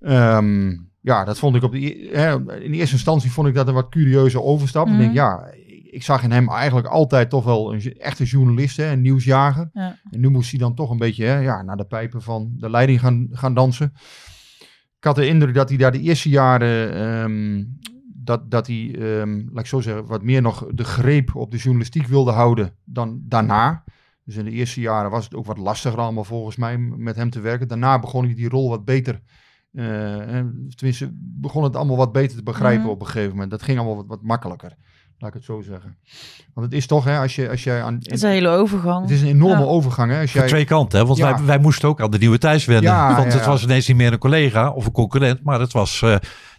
[0.00, 0.70] Ehm,
[1.00, 3.88] ja, dat vond ik op de, hè, in eerste instantie vond ik dat een wat
[3.88, 4.86] curieuze overstap.
[4.86, 5.00] Ik Mhm.
[5.00, 5.50] denk, ja,
[5.90, 9.70] ik zag in hem eigenlijk altijd toch wel een echte journalist, hè, een nieuwsjager.
[9.72, 9.98] Ja.
[10.10, 12.70] En nu moest hij dan toch een beetje hè, ja, naar de pijpen van de
[12.70, 13.92] leiding gaan, gaan dansen.
[15.06, 17.64] Ik had de indruk dat hij daar de eerste jaren, ehm,
[18.14, 21.56] dat, dat hij, ehm, laat ik zo zeggen, wat meer nog de greep op de
[21.56, 23.84] journalistiek wilde houden dan daarna.
[24.24, 27.30] Dus in de eerste jaren was het ook wat lastiger allemaal volgens mij met hem
[27.30, 27.68] te werken.
[27.68, 29.20] Daarna begon hij die rol wat beter,
[29.72, 32.90] eh, eh, tenminste begon het allemaal wat beter te begrijpen Mhm.
[32.90, 33.50] op een gegeven moment.
[33.50, 34.76] Dat ging allemaal wat, wat makkelijker,
[35.18, 35.96] laat ik het zo zeggen.
[36.54, 37.94] Want het is toch, hè, als je, als jij aan...
[37.94, 39.00] Het is een hele overgang.
[39.02, 39.68] het is een enorme Ja.
[39.68, 40.20] overgang, hè.
[40.20, 41.06] Als jij, twee kanten, hè?
[41.06, 41.34] want Ja.
[41.36, 42.90] wij, wij moesten ook aan de nieuwe Thijs wennen.
[42.90, 45.72] Ja, want ja, het was ineens niet meer een collega of een concurrent, maar het
[45.72, 46.16] was eh,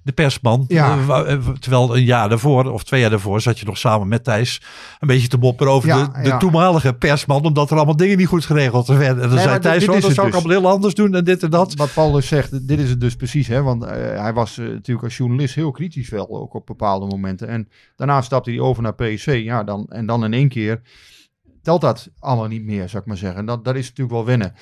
[0.07, 0.65] de persman.
[0.67, 0.97] Ja.
[0.97, 4.23] Eh, eh, terwijl een jaar daarvoor, of twee jaar daarvoor, zat je nog samen met
[4.23, 4.61] Thijs
[4.99, 6.37] een beetje te mopperen over Ja, de, de ja.
[6.37, 9.23] toenmalige persman, omdat er allemaal dingen niet goed geregeld werden.
[9.23, 10.41] En dan Nee, zei Thijs, dit is dat zou ik dus.
[10.43, 11.73] allemaal heel anders doen en dit en dat.
[11.75, 13.47] Wat Paul dus zegt, dit is het dus precies.
[13.47, 13.61] Hè?
[13.63, 13.91] Want eh,
[14.21, 17.47] hij was natuurlijk als journalist heel kritisch wel, ook op bepaalde momenten.
[17.47, 19.41] En daarna stapte hij over naar PSV.
[19.43, 20.81] Ja, dan, en dan in één keer
[21.63, 23.39] telt dat allemaal niet meer, zou ik maar zeggen.
[23.39, 24.53] En dat, dat is natuurlijk wel wennen.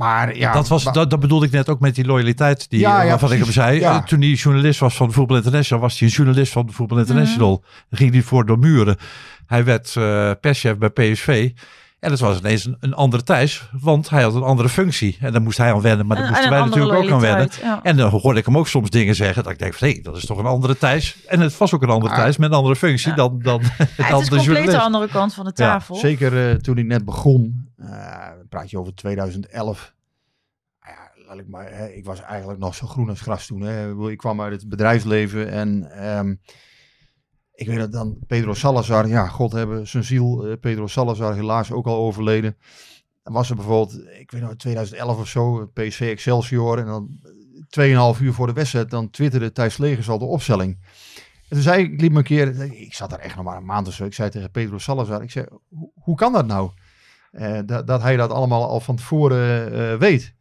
[0.00, 2.80] Maar ja, dat, was, wa- dat, dat bedoelde ik net ook met die loyaliteit die,
[2.80, 3.80] Ja, ja, waarvan ik hem zei.
[3.80, 3.96] Ja.
[3.96, 7.64] Eh, Toen hij journalist was van Voetbal International, was hij een journalist van Voetbal International.
[7.88, 8.96] Dan ging hij voor door muren.
[9.46, 11.50] Hij werd eh perschef bij PSV.
[12.00, 15.16] En dat was ineens een, een andere Thijs, want hij had een andere functie.
[15.20, 17.20] En daar moest hij aan wennen, maar daar En- moesten en wij natuurlijk ook aan
[17.20, 17.48] wennen.
[17.62, 17.80] ja.
[17.82, 20.16] En dan hoorde ik hem ook soms dingen zeggen dat ik denk van, hé, dat
[20.16, 21.24] is toch een andere Thijs.
[21.26, 23.16] En het was ook een andere Thijs met een andere functie Ja.
[23.16, 25.94] dan, dan, Ja, dan het is de compleet de andere kant van de Ja, tafel.
[25.94, 27.88] Zeker eh, toen hij net begon, eh,
[28.48, 29.94] praat je over 2011.
[30.80, 33.60] Nou Ja, laat ik, maar, hè, ik was eigenlijk nog zo groen als gras toen.
[33.60, 33.90] Hè.
[34.04, 36.34] Ik Ik kwam uit het bedrijfsleven en ehm,
[37.60, 41.72] ik weet dat dan Pedro Salazar, ja, God hebben zijn ziel, eh, Pedro Salazar helaas
[41.72, 42.56] ook al overleden.
[43.22, 46.78] Dan was er bijvoorbeeld, ik weet nog, 2011 of zo, PSV Excelsior.
[46.78, 47.20] En dan
[47.68, 50.78] 2,5 uur voor de wedstrijd, dan twitterde Thijs Legers al de opstelling.
[51.48, 53.64] En toen zei ik, liep me een keer, ik zat daar echt nog maar een
[53.64, 54.04] maand of zo.
[54.04, 55.46] Ik zei tegen Pedro Salazar, ik zei,
[55.94, 56.70] hoe, kan dat nou?
[57.30, 60.34] Eh, dat, dat hij dat allemaal al van tevoren eh, weet.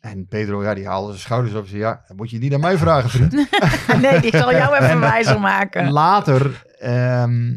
[0.00, 2.60] En Pedro, ja, die haalde zijn schouders op zei, ja, dat moet je niet aan
[2.60, 3.32] mij vragen, vriend.
[4.02, 5.90] nee, die zal jou even En- wijzer maken.
[5.92, 7.56] Later, ehm,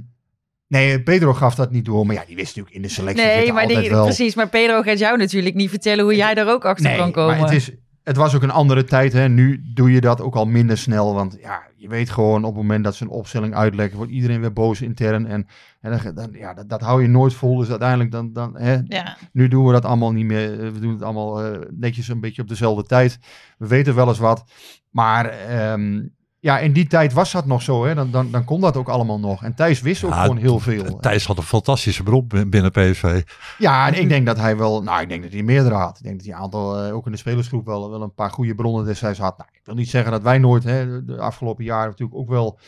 [0.67, 3.53] nee, Pedro gaf dat niet door, maar ja, die wist natuurlijk in de selectie Nee,
[3.53, 4.03] maar die, wel...
[4.05, 4.35] precies.
[4.35, 7.37] Maar Pedro gaat jou natuurlijk niet vertellen hoe jij daar ook achter Nee, kan komen.
[7.37, 7.71] maar het, is,
[8.03, 9.13] het was ook een andere tijd.
[9.13, 9.29] Hè.
[9.29, 11.13] Nu doe je dat ook al minder snel.
[11.13, 14.41] Want ja, je weet gewoon op het moment dat ze een opstelling uitleggen, wordt iedereen
[14.41, 15.25] weer boos intern.
[15.25, 15.47] En,
[15.81, 17.57] en dan, dan- ja, dat, dat hou je nooit vol.
[17.57, 19.17] Dus uiteindelijk dan, dan hè, Ja.
[19.31, 20.59] nu doen we dat allemaal niet meer.
[20.63, 23.19] Eh, We doen het allemaal eh, netjes een beetje op dezelfde tijd.
[23.57, 24.43] We weten wel eens wat.
[24.89, 26.01] Maar ehm,
[26.43, 27.85] ja, in die tijd was dat nog zo.
[27.85, 27.95] Hè.
[27.95, 29.43] Dan, dan, dan kon dat ook allemaal nog.
[29.43, 30.97] En Thijs wist ook Ja, gewoon heel veel.
[30.99, 33.21] Thijs had een fantastische bron binnen PSV.
[33.57, 35.97] Ja, en ik denk dat hij wel, nou, ik denk dat hij meerdere had.
[35.97, 38.29] Ik denk dat hij een aantal, eh, ook in de spelersgroep, wel, wel een paar
[38.31, 39.37] goede bronnen destijds had.
[39.37, 42.29] Nou, ik wil niet zeggen dat wij nooit, hè, de- de afgelopen jaren natuurlijk ook
[42.29, 42.59] wel,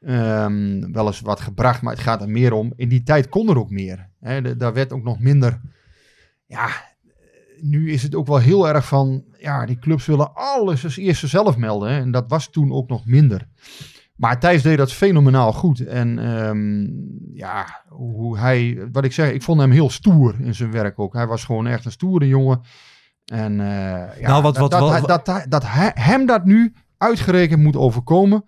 [0.00, 2.72] ehm, wel eens wat gebracht, maar het gaat er meer om.
[2.76, 4.08] In die tijd kon er ook meer.
[4.20, 5.60] Hè, de- daar werd ook nog minder,
[6.46, 6.68] ja,
[7.60, 11.26] nu is het ook wel heel erg van, ja, die clubs willen alles als eerste
[11.26, 11.90] zelf melden.
[11.92, 13.48] Hè, en dat was toen ook nog minder.
[14.16, 15.80] Maar Thijs deed dat fenomenaal goed.
[15.86, 16.86] En ehm,
[17.36, 21.14] ja, hoe hij, wat ik zeg, ik vond hem heel stoer in zijn werk ook.
[21.14, 22.60] Hij was gewoon echt een stoere jongen.
[23.24, 26.74] En eh, ja, Nou, wat- dat, wat dat, dat, hij- dat hij- hem dat nu
[26.98, 28.44] uitgerekend moet overkomen.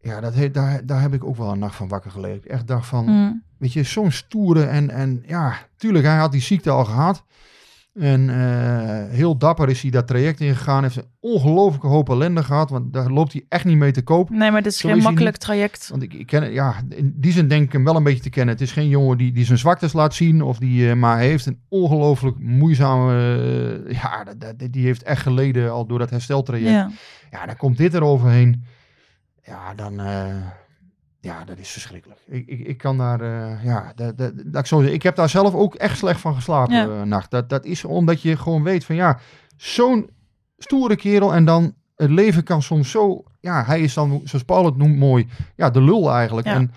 [0.00, 2.50] ja, dat he- daar, daar heb ik ook wel een nacht van wakker gelegen.
[2.50, 3.42] Echt dacht van, Mm.
[3.58, 7.24] weet je, zo'n stoere en, en ja, tuurlijk, hij had die ziekte al gehad.
[7.94, 10.82] En eh, heel dapper is hij dat traject ingegaan.
[10.82, 14.30] Heeft een ongelooflijke hoop ellende gehad, want daar loopt hij echt niet mee te koop.
[14.30, 15.44] Nee, maar dit is Zo geen is makkelijk niet.
[15.44, 15.88] traject.
[15.88, 18.30] Want ik, ik ken, ja, in die zin denk ik hem wel een beetje te
[18.30, 18.54] kennen.
[18.54, 21.26] Het is geen jongen die, die zijn zwaktes laat zien, of die, eh, maar hij
[21.26, 23.12] heeft een ongelooflijk moeizame,
[23.86, 26.70] eh, ja, dat- dat- die heeft echt geleden al door dat hersteltraject.
[26.70, 26.90] Ja.
[27.30, 28.64] Ja, dan komt dit eroverheen.
[29.44, 30.00] Ja, dan.
[31.24, 32.20] Ja, dat is verschrikkelijk.
[32.26, 33.20] Ik, ik, ik kan daar.
[33.20, 36.20] eh, ja, dat, dat, dat ik, zo, zeggen, ik heb daar zelf ook echt slecht
[36.20, 36.88] van geslapen Ja.
[36.88, 37.30] eh, nacht.
[37.30, 39.18] Dat, dat is omdat je gewoon weet van ja,
[39.56, 40.10] zo'n
[40.58, 41.74] stoere kerel en dan.
[41.96, 43.24] Het leven kan soms zo.
[43.40, 45.28] Ja, hij is dan, zoals Paul het noemt, mooi.
[45.56, 46.46] Ja, de lul eigenlijk.
[46.46, 46.54] Ja.
[46.54, 46.72] En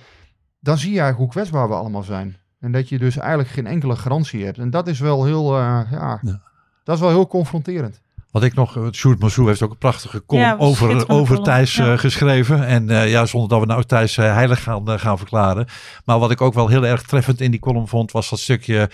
[0.59, 2.37] dan zie je eigenlijk hoe kwetsbaar we allemaal zijn.
[2.59, 4.57] En dat je dus eigenlijk geen enkele garantie hebt.
[4.57, 5.57] En dat is wel heel.
[5.57, 6.41] eh, ja, Ja.
[6.83, 8.01] dat is wel heel confronterend.
[8.37, 11.75] Wat ik nog, eh, Sjoerd Massou heeft ook een prachtige column Ja, over, over Thijs
[11.75, 11.91] ja.
[11.91, 12.65] eh, geschreven.
[12.65, 15.67] En eh, ja, zonder dat we nou Thijs heilig gaan, gaan verklaren.
[16.05, 18.89] Maar wat ik ook wel heel erg treffend in die column vond, was dat stukje...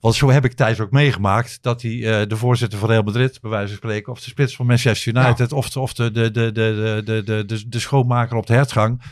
[0.00, 1.58] Want zo heb ik Thijs ook meegemaakt.
[1.62, 4.66] Dat hij de voorzitter van Real Madrid, bij wijze van spreken, of de spits van
[4.66, 8.46] Manchester United, of, de, of de, de, de, de, de, de, de, de schoonmaker op
[8.46, 9.02] de hertgang.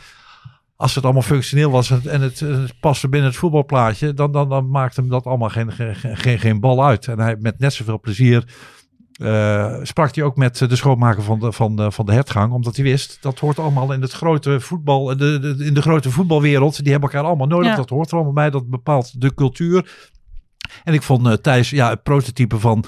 [0.75, 4.31] Als het allemaal functioneel was en het, en het, het paste binnen het voetbalplaatje, dan,
[4.31, 7.07] dan, dan maakte hem dat allemaal geen, geen, geen, geen bal uit.
[7.07, 8.43] En hij met net zoveel plezier
[9.17, 12.51] eh, sprak hij ook met de schoonmaker van de, van, de, van de hertgang.
[12.51, 16.11] Omdat hij wist, dat hoort allemaal in het grote voetbal, de, de, in de grote
[16.11, 16.83] voetbalwereld.
[16.83, 17.69] Die hebben elkaar allemaal nodig.
[17.69, 17.75] Ja.
[17.75, 18.49] Dat hoort er allemaal bij.
[18.49, 20.09] Dat bepaalt de cultuur.
[20.83, 22.83] En ik vond eh, Thijs ja, het prototype van,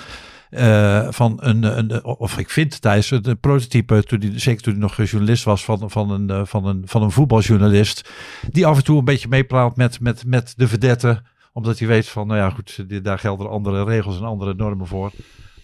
[0.49, 4.73] eh, van een, een, of ik vind Thijs het een prototype, toen die, zeker toen
[4.73, 8.09] hij nog journalist was, van, van, een, van, een, van een voetbaljournalist.
[8.51, 11.25] Die af en toe een beetje meepraat met, met, met de verdetten.
[11.53, 15.11] Omdat hij weet van, nou ja goed, daar gelden andere regels en andere normen voor.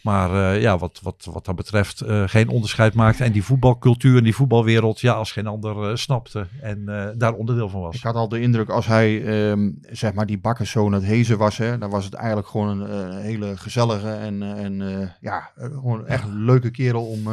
[0.06, 3.24] Maar eh, ja, wat, wat, wat dat betreft eh, geen onderscheid maakte.
[3.24, 6.47] En die voetbalcultuur en die voetbalwereld, ja, als geen ander eh, snapte.
[6.62, 6.86] En
[7.18, 7.95] daar onderdeel van was.
[7.95, 11.58] Ik had al de indruk als hij, ehm, zeg maar, die bakkerszoon het hezen was,
[11.58, 16.43] hè, dan was het eigenlijk gewoon een hele gezellige en, en ja, gewoon echt een
[16.43, 17.28] leuke kerel om,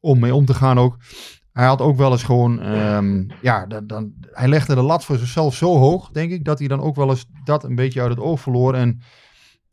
[0.00, 0.96] om mee om te gaan ook.
[1.52, 5.18] Hij had ook wel eens gewoon, ehm, ja, dan, dan, hij legde de lat voor
[5.18, 8.10] zichzelf zo hoog, denk ik, dat hij dan ook wel eens dat een beetje uit
[8.10, 8.74] het oog verloor.
[8.74, 9.00] En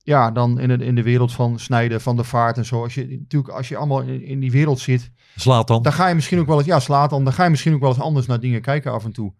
[0.03, 2.83] ja, dan in, het, in de wereld van snijden, van de vaart en zo.
[2.83, 5.81] Als je natuurlijk, als je allemaal in, in die wereld zit, Slaat dan.
[5.81, 7.79] dan ga je misschien ook wel eens, ja, slaat dan, dan ga je misschien ook
[7.79, 9.33] wel eens anders naar dingen kijken af en toe.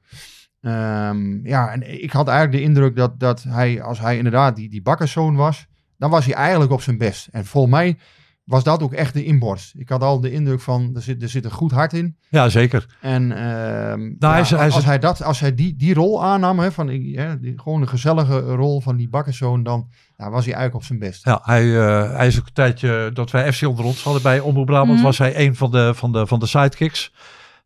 [0.61, 4.69] Ehm, ja, en ik had eigenlijk de indruk dat, dat hij, als hij inderdaad die,
[4.69, 5.65] die bakkerszoon was,
[5.97, 7.27] dan was hij eigenlijk op zijn best.
[7.31, 7.97] En volgens mij
[8.43, 9.73] was dat ook echt de inborst.
[9.77, 12.17] Ik had al de indruk van, er zit, er zit een goed hart in.
[12.29, 12.97] Ja, zeker.
[13.01, 16.59] En ehm, ja, is- hij is- als, hij dat, als hij die, die rol aannam,
[16.59, 19.89] hè, van, hè, die, gewoon een gezellige rol van die bakkerszoon, dan
[20.31, 21.25] was hij eigenlijk op zijn best.
[21.25, 24.39] Ja, hij, eh, hij is ook een tijdje dat wij FC onder ons hadden bij
[24.39, 25.03] Omroep Brabant, Mhm.
[25.03, 27.11] was hij een van de, van de, van de sidekicks.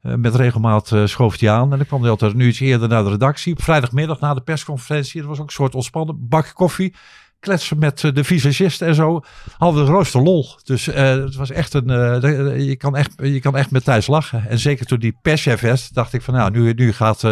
[0.01, 1.71] Eh, met regelmaat eh, schoof hij aan.
[1.71, 3.53] En dan kwam hij altijd een uurtje eerder naar de redactie.
[3.53, 5.21] Op vrijdagmiddag na de persconferentie.
[5.21, 6.95] Er was ook een soort ontspannen bakje koffie.
[7.39, 9.21] Kletsen met eh, de visagist en zo.
[9.57, 10.45] Hadden we de grootste lol.
[10.63, 11.89] Dus eh, het was echt een...
[11.89, 14.49] eh, je, kan echt, je kan echt met Thijs lachen.
[14.49, 16.33] En zeker toen die perschef werd, dacht ik van...
[16.33, 17.23] Nou, nu, nu, gaat,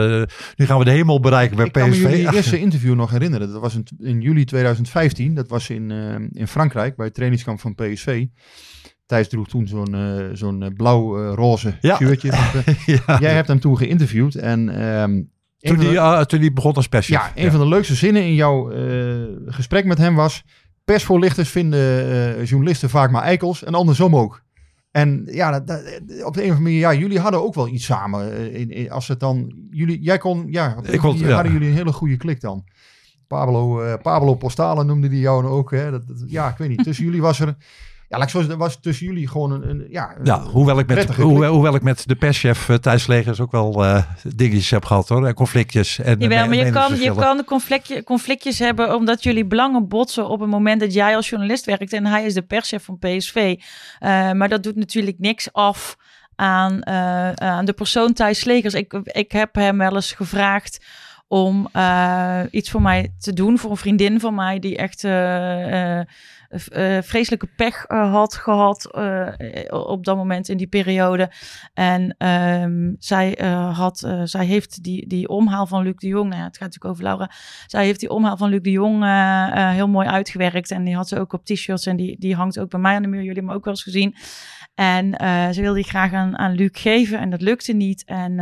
[0.56, 2.34] nu gaan we de hemel bereiken bij ik kan me jullie PSV.
[2.36, 3.52] eerste interview nog herinneren.
[3.52, 5.34] Dat was in, in juli 2015.
[5.34, 5.92] Dat was in,
[6.34, 8.26] in Frankrijk bij het trainingskamp van PSV.
[9.06, 9.96] Thijs droeg toen zo'n
[10.34, 11.96] zo'n blauw-roze Ja.
[11.96, 12.28] shirtje.
[13.06, 13.20] ja.
[13.20, 14.36] Jij hebt hem toen geïnterviewd.
[14.36, 15.22] En ehm,
[15.68, 17.16] Toen toen die begon als perschef.
[17.16, 20.44] ja, een van de leukste zinnen in jouw eh, gesprek met hem was...
[20.86, 22.10] Persvoorlichters vinden
[22.40, 24.42] eh, journalisten vaak maar eikels en andersom ook.
[24.92, 27.68] En ja, dat, dat- op de een of andere manier, ja, jullie hadden ook wel
[27.68, 28.32] iets samen.
[28.34, 31.30] eh, in, in- als het dan, jullie, jij kon, ja, Ik kon- ja.
[31.34, 32.64] hadden jullie een hele goede klik dan.
[33.28, 35.72] Pablo, eh, Pablo Postale noemde die jou ook.
[35.72, 35.92] Hè?
[35.92, 36.84] Dat- ja, ik weet niet.
[36.84, 37.56] Tussen jullie was er,
[38.08, 40.40] ja, laat ik zo zeggen, er was tussen jullie gewoon een, een ja, een Ja,
[40.40, 44.04] hoewel ik met, hoewel, ik met de perschef uh, Thijs Legers ook wel eh,
[44.36, 45.28] dingetjes heb gehad hoor.
[45.28, 46.00] En conflictjes.
[46.00, 50.30] En, Jawel, en maar je kan, je kan conflictje, conflictjes hebben omdat jullie belangen botsen
[50.30, 53.60] op het moment dat jij als journalist werkt en hij is de perschef van PSV.
[54.00, 55.98] Eh, maar dat doet natuurlijk niks af
[56.36, 58.74] aan, eh, aan de persoon Thijs Legers.
[58.74, 60.80] Ik, ik heb hem wel eens gevraagd
[61.28, 66.00] om eh, iets voor mij te doen, voor een vriendin van mij die echt eh,
[66.00, 66.06] eh,
[66.56, 69.28] eh, vreselijke pech eh, had gehad eh,
[69.70, 71.32] op dat moment in die periode.
[71.74, 73.38] En ehm, zij,
[73.74, 76.94] had, zij heeft die, die omhaal van Luc de Jong, nou ja, het gaat natuurlijk
[76.94, 77.32] over Laura.
[77.68, 79.04] Zij heeft die omhaal van Luc de Jong
[79.74, 80.72] heel mooi uitgewerkt.
[80.72, 83.02] En die had ze ook op t-shirts en die, die hangt ook bij mij aan
[83.02, 83.24] de muur.
[83.24, 84.16] Jullie hebben hem ook wel eens gezien.
[84.76, 85.14] En
[85.54, 88.06] ze wilde die graag aan, aan Luc geven en dat lukte niet.
[88.06, 88.40] En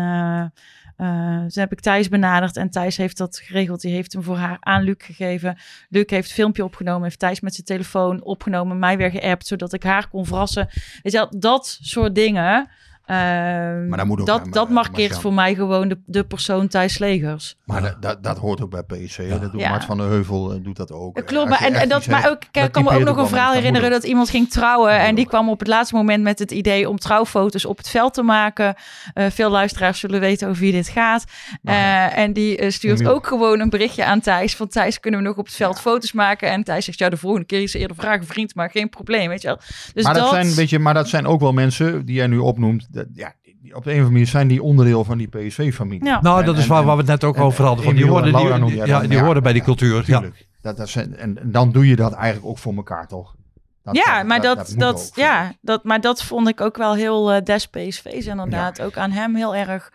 [1.03, 3.81] uh, toen heb ik Thijs benaderd en Thijs heeft dat geregeld.
[3.81, 5.57] Die heeft hem voor haar aan Luc gegeven.
[5.89, 9.73] Luc heeft het filmpje opgenomen, heeft Thijs met zijn telefoon opgenomen, mij weer geappt, zodat
[9.73, 10.67] ik haar kon verrassen.
[11.01, 12.69] Weet je dat soort dingen.
[13.05, 16.97] Ehm, Maar dat moet ook dat, dat markeert voor mij gewoon de, de persoon Thijs
[16.97, 17.55] Legers.
[17.65, 19.17] Maar dat, dat, dat hoort ook bij PSV.
[19.29, 19.39] hè.
[19.39, 19.69] Dat doet Ja.
[19.69, 21.15] Mart van der Heuvel eh, doet dat ook.
[21.15, 23.53] Dat klopt, maar, en, en dat, maar ook, ik kan me ook nog een verhaal
[23.53, 25.29] herinneren dat iemand ging trouwen en die ook.
[25.29, 28.75] kwam op het laatste moment met het idee om trouwfoto's op het veld te maken.
[29.13, 31.23] Eh, veel luisteraars zullen weten over wie dit gaat.
[31.63, 33.13] Eh, en die stuurt Emiel.
[33.13, 36.11] ook gewoon een berichtje aan Thijs van Thijs, kunnen we nog op het veld foto's
[36.11, 36.49] maken?
[36.49, 39.29] En Thijs zegt, ja, de volgende keer is ze eerder vragen, vriend, maar geen probleem,
[39.29, 39.59] weet je wel.
[39.93, 40.23] Dus maar, dat...
[40.23, 42.87] dat, zijn, weet je, maar dat zijn ook wel mensen die jij nu opnoemt.
[42.93, 46.05] Dat, ja, die- op de een of andere manier zijn die onderdeel van die PSV-familie.
[46.05, 46.21] Ja.
[46.21, 47.85] Nou, En- dat is en- waar, en- waar we het net ook en- over hadden.
[47.85, 50.03] Van die hoorden, die, ja, die Ja, hoorden bij die ja, cultuur.
[50.05, 50.23] Ja.
[50.61, 53.35] Dat, dat zijn, en, en dan doe je dat eigenlijk ook voor elkaar, toch?
[53.83, 55.57] Dat- ja, maar dat, dat, ook, ja, ik.
[55.61, 58.81] dat, maar dat vond ik ook wel heel eh des PSV's inderdaad.
[58.81, 59.91] Ook aan hem heel erg.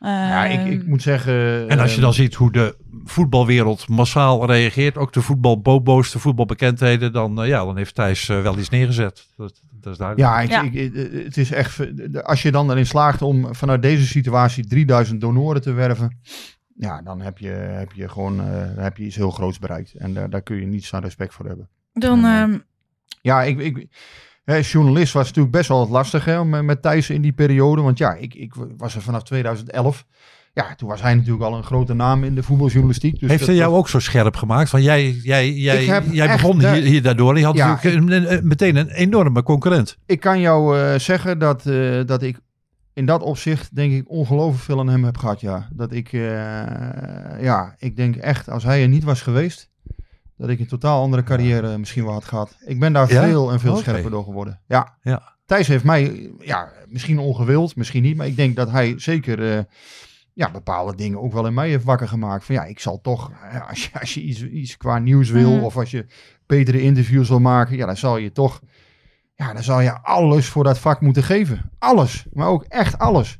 [0.00, 1.68] Ja, ik, ik ehm, moet zeggen...
[1.68, 7.12] En als je dan ziet hoe de voetbalwereld massaal reageert, ook de voetbalbobo's, de voetbalbekendheden,
[7.12, 9.26] dan, eh, ja, dan heeft Thijs eh, wel iets neergezet.
[9.36, 10.28] Dat, dat is duidelijk.
[10.28, 10.62] Ja, ik, Ja.
[10.62, 11.80] Ik, ik- het is echt.
[12.24, 16.18] Als je dan erin slaagt om vanuit deze situatie 3000 donoren te werven.
[16.74, 19.94] Ja, dan heb je, heb je gewoon eh, heb je iets heel groots bereikt.
[19.94, 21.68] En daar, daar kun je niets aan respect voor hebben.
[21.92, 22.58] dan, en, eh, ehm,
[23.22, 23.86] Ja, ik, ik,
[24.44, 27.82] hè, journalist was natuurlijk best wel wat lastig hè, met, met Thijs in die periode.
[27.82, 30.06] Want ja, ik, ik was er vanaf 2011.
[30.52, 33.20] Ja, toen was hij natuurlijk al een grote naam in de voetbaljournalistiek.
[33.20, 34.70] Dus Heeft hij jou was- ook zo scherp gemaakt?
[34.70, 37.38] Van jij, jij, jij, jij begon hier, hier daardoor.
[37.38, 37.68] Je had ja.
[37.68, 39.96] natuurlijk een- een- een- meteen een enorme concurrent.
[40.06, 42.40] Ik kan jou eh, zeggen dat, eh, dat ik
[42.94, 45.40] in dat opzicht denk ik ongelooflijk veel aan hem heb gehad.
[45.40, 45.68] Ja.
[45.72, 46.20] Dat ik, eh,
[47.42, 49.68] ja, ik denk echt als hij er niet was geweest,
[50.36, 52.56] dat ik een totaal andere carrière misschien wel had gehad.
[52.66, 53.22] Ik ben daar Ja?
[53.24, 54.60] veel en veel scherper door geworden.
[54.66, 54.96] Ja.
[55.02, 55.36] Ja.
[55.46, 59.66] Thijs heeft mij, ja, misschien ongewild, misschien niet, maar ik denk dat hij zeker
[60.32, 62.44] ja, bepaalde dingen ook wel in mij heeft wakker gemaakt.
[62.44, 63.30] Van ja, ik zal toch,
[63.68, 65.64] als je, als je iets, iets qua nieuws wil Mhm.
[65.64, 66.06] of als je
[66.46, 68.60] betere interviews wil maken, ja, dan zal je toch
[69.34, 71.70] ja, dan zal je alles voor dat vak moeten geven.
[71.78, 73.38] Alles, maar ook echt alles.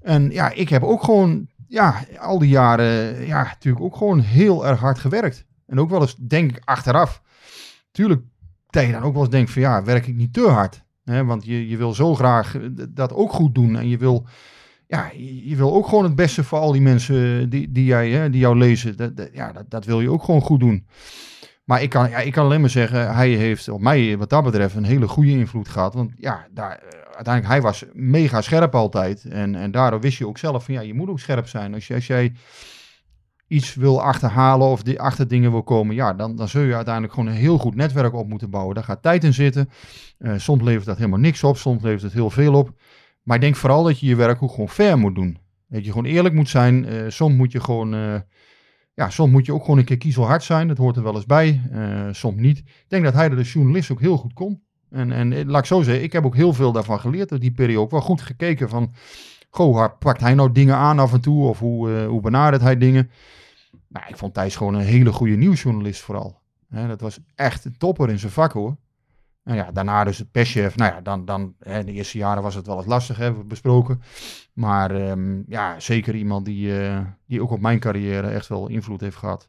[0.00, 4.66] En ja, ik heb ook gewoon, ja, al die jaren, ja, natuurlijk ook gewoon heel
[4.66, 5.46] erg hard gewerkt.
[5.66, 7.22] En ook wel eens, denk ik, achteraf.
[7.90, 8.22] Tuurlijk,
[8.66, 10.84] dat je dan ook wel eens denkt van, ja, werk ik niet te hard?
[11.04, 11.24] Hè?
[11.24, 13.76] Want je, je wil zo graag eh, dat ook goed doen.
[13.76, 14.26] En je wil,
[14.88, 15.10] ja,
[15.44, 18.40] je, wil ook gewoon het beste voor al die mensen die, die, jij, hè, die
[18.40, 18.96] jou lezen.
[18.96, 20.86] Dat, ja, dat, wil je ook gewoon goed doen.
[21.64, 24.44] Maar ik kan, ja, ik kan alleen maar zeggen, hij heeft op mij wat dat
[24.44, 25.94] betreft een hele goede invloed gehad.
[25.94, 29.24] Want ja, daar, eh, uiteindelijk, hij was mega scherp altijd.
[29.24, 31.74] En, en daardoor wist je ook zelf van, ja, je moet ook scherp zijn.
[31.74, 32.32] Als, als jij
[33.48, 37.14] iets wil achterhalen of die, achter dingen wil komen, ja, dan, dan zul je uiteindelijk
[37.14, 38.74] gewoon een heel goed netwerk op moeten bouwen.
[38.74, 39.68] Daar gaat tijd in zitten.
[40.18, 42.72] Eh, soms levert dat helemaal niks op, soms levert het heel veel op.
[43.28, 45.38] Maar ik denk vooral dat je je werk ook gewoon fair moet doen.
[45.66, 46.84] Dat je gewoon eerlijk moet zijn.
[46.84, 47.94] Eh, soms moet je gewoon...
[47.94, 48.20] eh,
[48.94, 50.68] ja, soms moet je ook gewoon een keer kiezelhard zijn.
[50.68, 51.60] Dat hoort er wel eens bij.
[51.72, 52.58] eh, soms niet.
[52.58, 54.62] Ik denk dat hij dat als journalist ook heel goed kon.
[54.90, 57.28] En, en laat ik zo zeggen, ik heb ook heel veel daarvan geleerd.
[57.28, 58.92] Door die periode ook wel goed gekeken van...
[59.50, 61.48] Goh, pakt hij nou dingen aan af en toe?
[61.48, 63.10] Of hoe, hoe benadert hij dingen?
[63.88, 66.40] Nou, ik vond Thijs gewoon een hele goede nieuwsjournalist vooral.
[66.68, 68.76] Dat was echt een topper in zijn vak hoor.
[69.48, 70.76] Nou ja, daarna dus het perschef.
[70.76, 73.46] Nou ja, dan, dan hè, de eerste jaren was het wel eens lastig, hebben we
[73.46, 74.02] besproken.
[74.52, 79.00] Maar ehm, ja, zeker iemand die, eh, die ook op mijn carrière echt wel invloed
[79.00, 79.48] heeft gehad.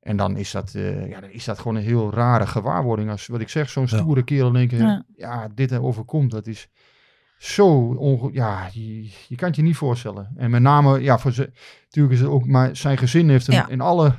[0.00, 3.10] En dan is dat, eh, ja, dan is dat gewoon een heel rare gewaarwording.
[3.10, 3.96] Als wat ik zeg, zo'n Ja.
[3.98, 5.04] stoere kerel in één keer, Ja.
[5.16, 5.48] ja.
[5.54, 6.30] dit er overkomt.
[6.30, 6.68] Dat is
[7.38, 7.68] zo
[7.98, 8.32] onge...
[8.32, 10.32] Ja, je, je kan het je niet voorstellen.
[10.36, 11.50] En met name, ja, voor ze,
[11.84, 13.68] natuurlijk is het ook, maar zijn gezin heeft hem Ja.
[13.68, 14.14] in alle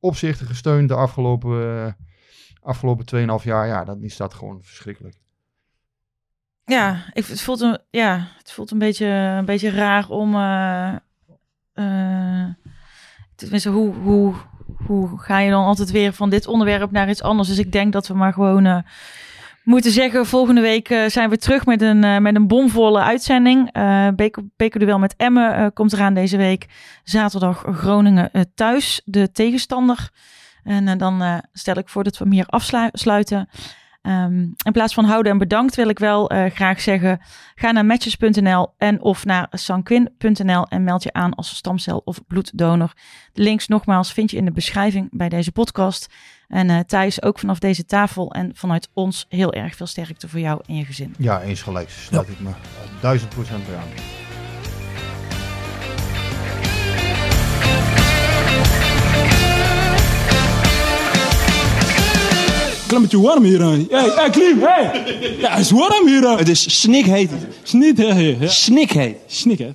[0.00, 1.92] opzichten gesteund de afgelopen, eh
[2.66, 3.66] afgelopen 2,5 jaar.
[3.66, 5.16] Ja, dan is dat gewoon verschrikkelijk.
[6.64, 10.34] Ja, ik, het, voelt een, ja, het voelt een beetje, een beetje raar om.
[10.34, 10.94] eh
[11.76, 12.44] eh,
[13.34, 14.34] tenminste, hoe, hoe,
[14.86, 17.48] hoe ga je dan altijd weer van dit onderwerp naar iets anders?
[17.48, 18.78] Dus ik denk dat we maar gewoon eh,
[19.64, 23.72] moeten zeggen: volgende week zijn we terug met een, met een bomvolle uitzending.
[24.16, 26.66] Beker, Bekerduel met Emmen komt eraan deze week.
[27.04, 30.10] Zaterdag Groningen thuis, de tegenstander.
[30.66, 33.48] En eh, dan eh, stel ik voor dat we hem hier afsluiten.
[34.06, 37.20] Ehm, in plaats van houden en bedankt wil ik wel eh, graag zeggen:
[37.54, 42.92] ga naar matches.nl en of naar sanquin.nl en meld je aan als stamcel of bloeddonor.
[43.32, 46.14] De links nogmaals vind je in de beschrijving bij deze podcast.
[46.48, 50.40] En eh, Thijs, ook vanaf deze tafel en vanuit ons heel erg veel sterkte voor
[50.40, 51.14] jou en je gezin.
[51.18, 51.90] Ja, eens gelijk.
[51.90, 52.50] Sluit ik me
[53.00, 53.76] duizend procent bij
[62.86, 63.08] aan.
[63.08, 63.86] Klimmetje warm hier aan.
[63.90, 65.36] Hey, hey, Klim, hey!
[65.38, 66.38] Ja, het is warm hier aan.
[66.38, 67.30] Het is snikheet.
[67.62, 68.18] Snik, hè?
[68.18, 68.48] Ja.
[68.48, 69.16] Snikheet.
[69.26, 69.70] Snik, hè?